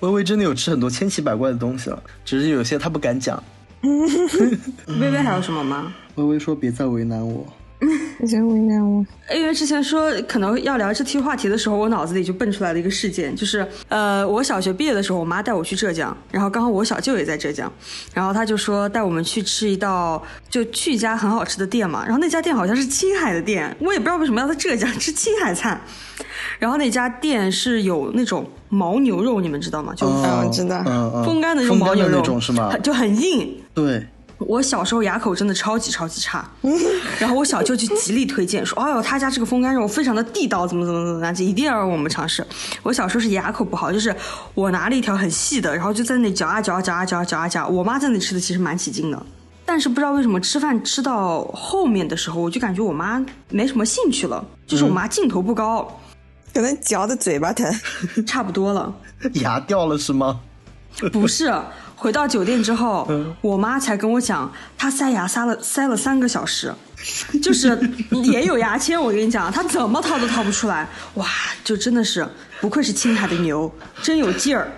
[0.01, 3.41] 微微真的有吃很多千奇百怪的东西了，只是有些她不敢讲。
[4.99, 5.93] 微微还有什么吗？
[6.15, 7.45] 微微说：“别再为难我。”
[8.17, 9.05] 别再为难我。
[9.33, 17.71] 因为之前说可能要聊这期话题的时候，我脑子里就蹦出来了一个事件，就是呃，我小学毕业的时候，我妈带我去浙江，然后刚好我小舅也在浙江，
[18.13, 22.03] 然后他就说带我们去吃一道，就去一家很好吃的店嘛。
[22.03, 25.81] 然后那家店好像是青海的店，我也不知道为什么要在浙江 吃青海菜。
[26.59, 29.93] 然后那家店是有那种牦牛肉，你们知道吗？
[29.95, 30.83] 就我知道，
[31.25, 32.77] 风干的那种牦牛肉是吗？
[32.77, 33.57] 就很硬。
[33.73, 34.07] 对。
[34.38, 36.45] 我小时候牙口真的超级超级差，
[37.19, 42.45] 然后我小舅就极力推荐说：“哎呦，他家这个风干肉非常的地道，怎么怎么怎么，就一定要让我们尝试。”
[42.83, 44.13] 我小时候是牙口不好，就是
[44.53, 47.67] 我拿了一条很细的，然后就在那里嚼啊嚼啊嚼啊嚼啊嚼啊嚼。
[47.67, 49.25] 我妈在那里吃的其实蛮起劲的，
[49.65, 55.99] 但是不知道为什么吃饭吃到后面的时候，我就感觉我妈没什么兴趣了，就是我妈劲头不高，
[56.53, 57.65] 可能嚼的嘴巴疼，
[58.27, 58.93] 差不多了，
[59.36, 60.41] 牙掉了是吗？
[61.11, 61.53] 不是。
[61.95, 63.07] 回到酒店之后，
[63.41, 66.73] 我妈才跟我讲，她塞牙塞了塞了三个小时，
[67.41, 67.77] 就是
[68.23, 69.01] 也有牙签。
[69.01, 70.87] 我跟你讲，她怎么掏都掏不出来。
[71.15, 71.25] 哇，
[71.63, 72.27] 就真的是
[72.61, 73.71] 不愧是青海的牛，
[74.01, 74.69] 真有劲儿。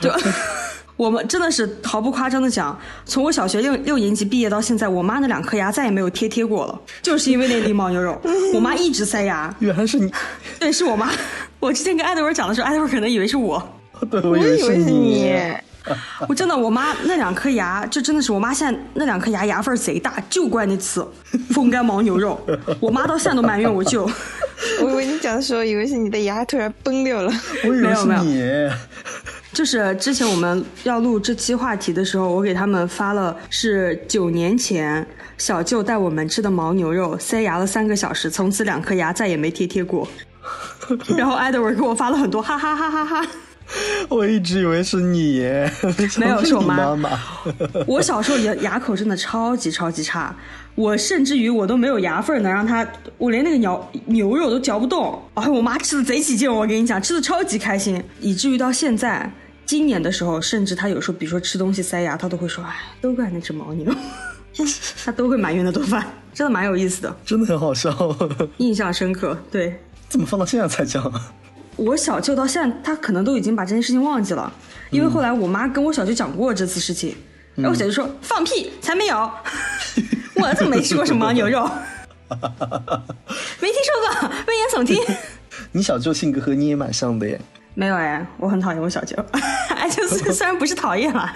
[0.00, 0.10] 就
[0.96, 8.18] 我们真的是毫不夸张的讲，从我小学六六年级毕业到现在，我妈那两颗牙再也没有贴贴过了，就是因为那粒牦牛肉。
[8.54, 9.54] 我妈一直塞牙。
[9.60, 10.10] 原来是你？
[10.58, 11.10] 对，是我妈。
[11.60, 13.62] 我之前跟艾德文讲的时候，艾德文可能以为是我。
[14.10, 15.34] 对，我以为是你。
[16.28, 21.06] 我真的，我妈那两颗牙，就真的是我妈现在那两颗牙牙缝贼大，就怪那次
[21.50, 22.40] 风干牦牛肉。
[22.80, 24.08] 我妈到现在都埋怨我舅。
[24.82, 27.32] 我以为你讲的时候，以为是你的牙突然崩掉了。
[27.64, 28.70] 我以为是你。
[29.52, 35.06] 就是之前我们要录这期话题的时候，我给他们发了是九年前
[35.38, 40.06] 小舅带我们吃的牦牛肉，塞牙了三个小时，从此两颗牙再也没贴贴过。
[41.16, 43.26] 然后艾德文给我发了很多哈哈哈哈哈。
[44.08, 45.40] 我一直以为是你，
[46.18, 47.18] 没有是我妈妈。
[47.86, 50.34] 我小时候牙 牙口真的超级超级差，
[50.74, 52.86] 我甚至于我都没有牙缝能让他，
[53.18, 55.20] 我连那个牛牛肉都嚼不动。
[55.34, 59.30] 哎，我妈吃的贼起劲，我跟你讲，吃的超级开心，以至于到现在，
[59.64, 63.92] 今年的时候，甚至他有时候，比如说吃东西塞牙，他都会说，哎，都怪那只牦牛，
[65.04, 67.90] 他都会埋怨那顿饭，真的蛮有意思的，真的很好笑，
[68.58, 69.36] 印象深刻。
[69.50, 71.12] 对，怎么放到现在才讲？
[71.76, 74.52] 我小舅到现在，他可能都已经把这件事情忘记了，
[74.90, 77.14] 因为后来我妈跟我小舅讲过这次事情，
[77.54, 79.30] 然后我小舅说放屁，才没有，
[80.36, 81.62] 我怎么没吃过什么牛肉，
[83.60, 85.02] 没听说过，危言耸听。
[85.72, 87.38] 你小舅性格和你也蛮像的耶。
[87.74, 89.14] 没有哎，我很讨厌我小舅，
[89.68, 91.30] 哎，就是虽然不是讨厌啦，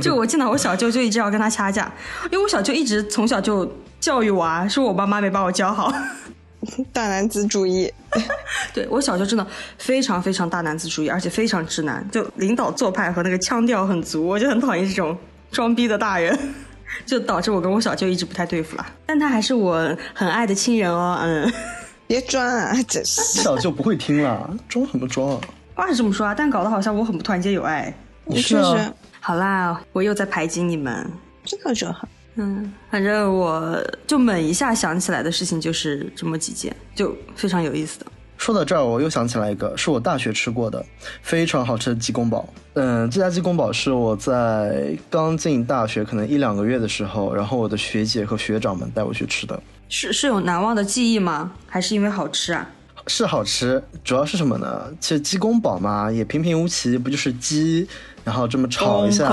[0.00, 1.92] 就我见到我小舅就一直要跟他掐架，
[2.30, 3.68] 因为我小舅一直从小就
[3.98, 5.92] 教育我啊，说我爸妈没把我教好。
[6.92, 7.92] 大男子主义，
[8.72, 9.46] 对我小舅真的
[9.78, 15.16] 非常非常大男子主义，而且非常直男，就领导做派和那个腔调很足，我就很讨厌这种
[15.50, 16.38] 装逼的大人，
[17.04, 18.86] 就导致我跟我小舅一直不太对付了。
[19.06, 21.52] 但他还是我很爱的亲人哦，嗯，
[22.06, 25.40] 别装啊，真是小舅不会听了，装什么装啊？
[25.74, 27.92] 话是这么说啊，但搞得好像我很不团结友爱。
[28.36, 31.10] 是啊，好啦，我又在排挤你们，
[31.44, 32.06] 这个就好。
[32.36, 38.06] 嗯，反正我就猛一下想起来的事情就是这么几件，就非常有意思的。
[38.38, 40.84] 说到这儿，我又想起来一个，是我大学吃过的
[41.22, 42.48] 非常好吃的鸡公煲。
[42.74, 49.62] 嗯，这家鸡公煲是我在刚进大学可能一两个月的时候，然后我的学姐和学长们带我去吃的。
[49.88, 51.52] 是是有难忘的记忆吗？
[51.68, 52.68] 还是因为好吃啊？
[53.06, 54.90] 是好吃，主要是什么呢？
[54.98, 57.86] 其实鸡公煲嘛，也平平无奇，不就是鸡，
[58.24, 59.28] 然后这么炒一下，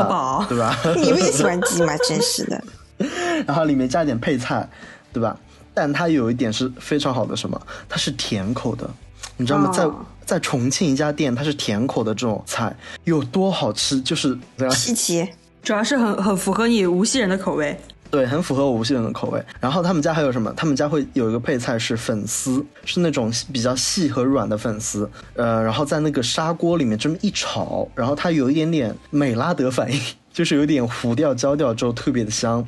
[0.49, 0.77] 对吧？
[1.01, 1.95] 你们也喜欢鸡吗？
[2.07, 2.63] 真是的。
[3.47, 4.67] 然后里面加一点配菜，
[5.13, 5.37] 对吧？
[5.73, 7.59] 但它有一点是非常好的，什么？
[7.87, 8.89] 它是甜口的，
[9.37, 9.71] 你知道吗？
[9.71, 9.89] 在
[10.25, 12.75] 在重庆一家店，它是甜口的这种菜，
[13.05, 14.37] 有多好吃，就是
[14.71, 15.27] 稀奇，
[15.63, 17.79] 主要是很很符合你无锡人的口味。
[18.11, 19.39] 对，很符合我无锡人的口味。
[19.59, 20.51] 然后他们家还有什么？
[20.57, 25.07] 他们家会有一个配菜是粉丝，是那种比较细和软的粉丝。
[25.35, 30.01] 呃，然后在那个砂锅里面这么一炒，然后它有一点点美拉德反应，
[30.31, 32.65] 就是有点糊掉焦掉之后特别的香。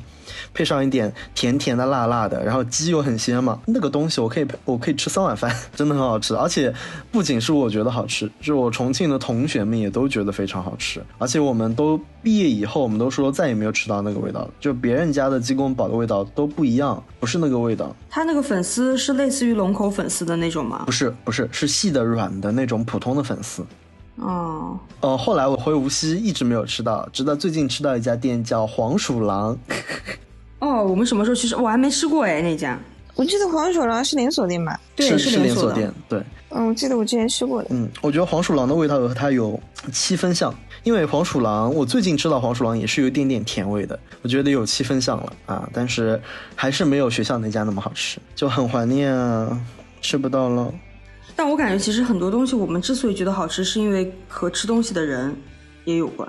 [0.54, 6.34] 配上一点甜甜的、辣辣的，然后鸡又很鲜嘛，那个东西我可以我可以吃三碗饭， 真的很好吃。
[6.34, 6.72] 而且
[7.10, 11.02] 不仅是我觉得好吃，就我重庆的同学们也都觉得非常好吃。
[11.18, 17.94] 而且我们都毕业以后，我们都说再也没有吃到那个味道了，就别人家的鸡公煲的味道都不一样，不是那个味道。
[18.08, 20.84] 它那个粉丝是类似于龙口粉丝的那种吗？
[20.86, 23.64] 不是，不是，是细的、软的那种普通的粉丝。
[24.16, 29.56] 哦，呃，后来我回无锡一直没有吃到，直到最近吃到一家店叫黄鼠狼。
[30.60, 31.56] 哦，我们什么时候去吃？
[31.56, 32.78] 我还没吃过哎，那家。
[33.14, 34.78] 我记得黄鼠狼是连锁店吧？
[34.96, 35.92] 对，是连锁店。
[36.08, 36.22] 对。
[36.50, 37.68] 嗯，我记得我之前吃过的。
[37.70, 39.58] 嗯，我觉得黄鼠狼的味道和它有
[39.92, 46.20] 七分像，因为黄鼠狼，我最近吃到黄鼠狼也是有一点点甜味的，我觉得有七分像了啊，但是
[46.54, 49.60] 还是没有学校那家那么好吃，就很怀念啊，
[50.00, 50.72] 吃不到了。
[51.34, 55.34] 但我感觉其实很多东西我们之所以觉得好吃，是因为和吃东西的人
[55.84, 56.28] 也有关。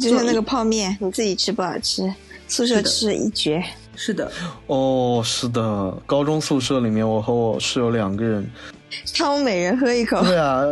[0.00, 2.12] 就像那个泡面，你自己吃不好吃，
[2.46, 3.64] 宿舍吃一绝。
[3.94, 4.30] 是的。
[4.66, 8.46] 哦，是的，高中宿舍里面，我和我室友两个人，
[9.16, 10.22] 汤每人喝一口。
[10.22, 10.62] 对啊，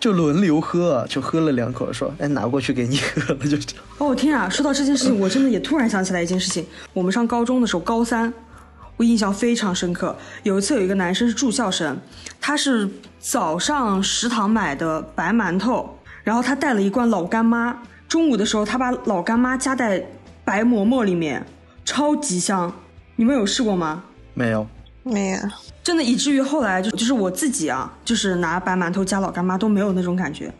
[0.00, 3.84] 就轮流喝，就喝了两口，说：“哎，拿过去给你喝了。”就这样。
[3.98, 4.48] 哦天啊！
[4.48, 6.66] 说到这件事情，我真的也突然想起来一件事情。
[6.92, 8.32] 我们上高中的时候，高三，
[8.96, 10.16] 我印象非常深刻。
[10.42, 11.96] 有一次，有一个男生是住校生，
[12.40, 12.88] 他是
[13.18, 17.76] 早上食堂买的白馒头，然后他带了一罐老干妈。
[18.06, 20.06] 中午的时候，他把老干妈加在
[20.44, 21.44] 白馍馍里面，
[21.84, 22.72] 超级香。
[23.16, 24.04] 你们有试过吗？
[24.34, 24.66] 没有，
[25.02, 25.38] 没有。
[25.82, 30.52] 真的，以至于后来就就是我自己啊，就是拿白馒头加老干妈都没有那种感觉，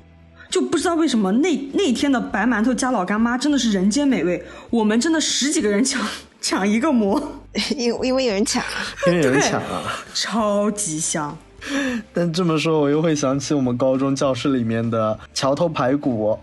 [0.51, 4.45] 就不知道为什么那那天的白馒头加老干妈真的是人间美味。
[4.71, 6.05] 我们真的十几个人抢
[6.45, 7.19] 抢一个馍，
[7.75, 8.63] 因因为有人抢，
[9.07, 9.83] 因为有人抢啊，
[10.13, 11.35] 超级香。
[12.13, 16.39] 但这么说，我又会想起我们高中教室里面的桥头排骨。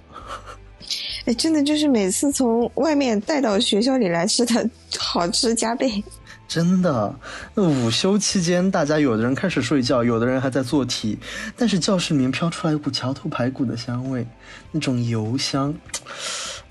[1.26, 6.04] 哎，真的就是每次从外面带到学校里来吃的好吃加倍。
[6.47, 7.14] 真的，
[7.54, 11.20] 那午休期间，大家有的人开始睡觉，有的人还在做题，
[11.56, 14.26] 但是教室里面飘出来一股桥头排骨的香味，
[14.72, 15.72] 那种油香，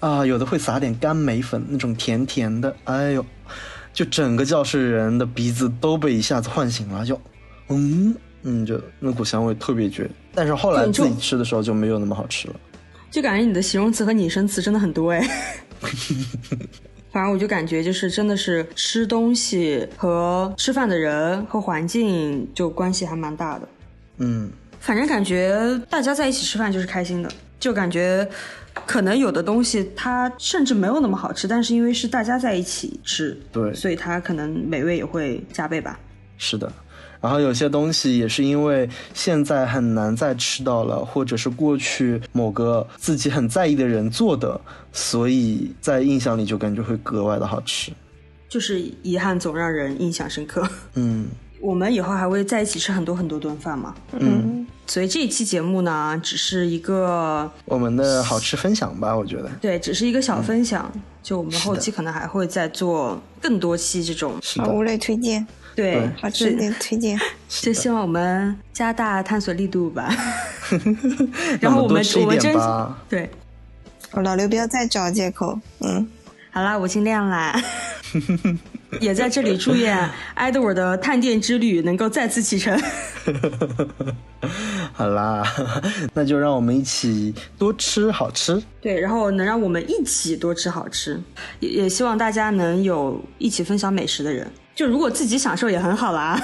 [0.00, 3.24] 啊，有的会撒点干梅粉，那种甜甜的，哎呦，
[3.92, 7.20] 就整个教室人的鼻子都被一下子唤醒了，就，
[7.68, 10.10] 嗯嗯，就那股香味特别绝。
[10.34, 12.54] 但是后来自己吃的时候就没有那么好吃了。
[13.10, 15.20] 就感觉你的形容词和拟声词真的很多哎，
[17.12, 23.68] 反正我就感觉就是真的是吃东西和吃饭的人和环境就关系还蛮大的。
[24.18, 24.48] 嗯，
[24.78, 27.28] 反正感觉大家在一起吃饭就是开心的，
[27.58, 28.26] 就感觉
[28.86, 35.98] 可能有的东西它甚至没有那么好吃，但是因为是大家在一起吃，对，所以它可能美味也会加倍吧。
[36.38, 36.72] 是的。
[37.20, 44.58] 然后有些东西也是因为现在很难再吃到了，或者是过去某个自己很在意的人做的，
[44.90, 47.92] 所以在印象里就感觉会格外的好吃。
[48.48, 50.66] 就是遗憾总让人印象深刻。
[50.94, 51.28] 嗯，
[51.60, 53.94] 我们以后还会在一起吃很多很多顿饭嘛。
[54.12, 59.48] 嗯，所以这一期节目呢，只是一个我们的好吃分享吧，我觉得。
[59.60, 60.90] 对，只是一个小分享。
[61.22, 65.46] 就我们后期可能还会再做更多期这种好物类推荐。
[65.76, 67.16] 对，好吃的推荐，
[67.48, 70.12] 就希望我们加大探索力度吧。
[71.60, 72.52] 然后我们我们真
[73.08, 73.30] 对，
[74.14, 75.56] 老刘不要再找借口。
[75.78, 76.08] 嗯，
[76.50, 77.54] 好啦，我尽量啦。
[79.00, 79.96] 也在这里祝愿
[80.34, 82.76] 埃德尔的探店之旅能够再次启程。
[84.92, 85.44] 好啦，
[86.12, 88.60] 那就让我们一起多吃好吃。
[88.80, 91.20] 对，然后能让我们一起多吃好吃，
[91.60, 94.50] 也也希望大家能有一起分享美食的人。
[94.74, 96.40] 就如果自己享受也很好啦，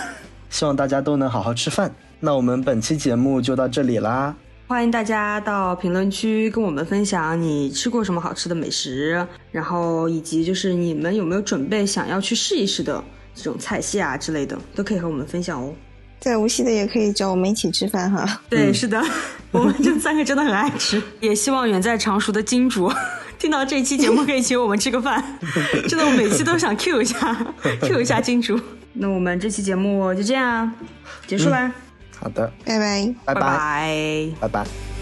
[0.48, 1.92] 希望大家都能好好吃饭。
[2.20, 4.34] 那我们本期节目就到这里啦，
[4.68, 13.02] 欢迎大家到评论区跟我们分享你吃过什么好吃的美食，然后以及就是你们有没有准备想要去试一试的
[13.32, 15.72] 这种菜系啊之类的，都可以和我们分享哦。
[16.18, 18.42] 在无锡的也可以找我们一起吃饭哈。
[18.50, 19.00] 对，是的，
[19.52, 22.92] 我们这三个真的很爱吃，也希望远在常熟的金主。
[23.38, 25.22] 听到这期节目可以请我们吃个饭，
[25.88, 28.58] 真的我每期都想 Q 一下，Q 一下金主。
[28.94, 30.72] 那我们这期节目就这样
[31.28, 31.70] 结束啦。
[32.18, 34.95] 好的，拜拜，拜拜，拜拜。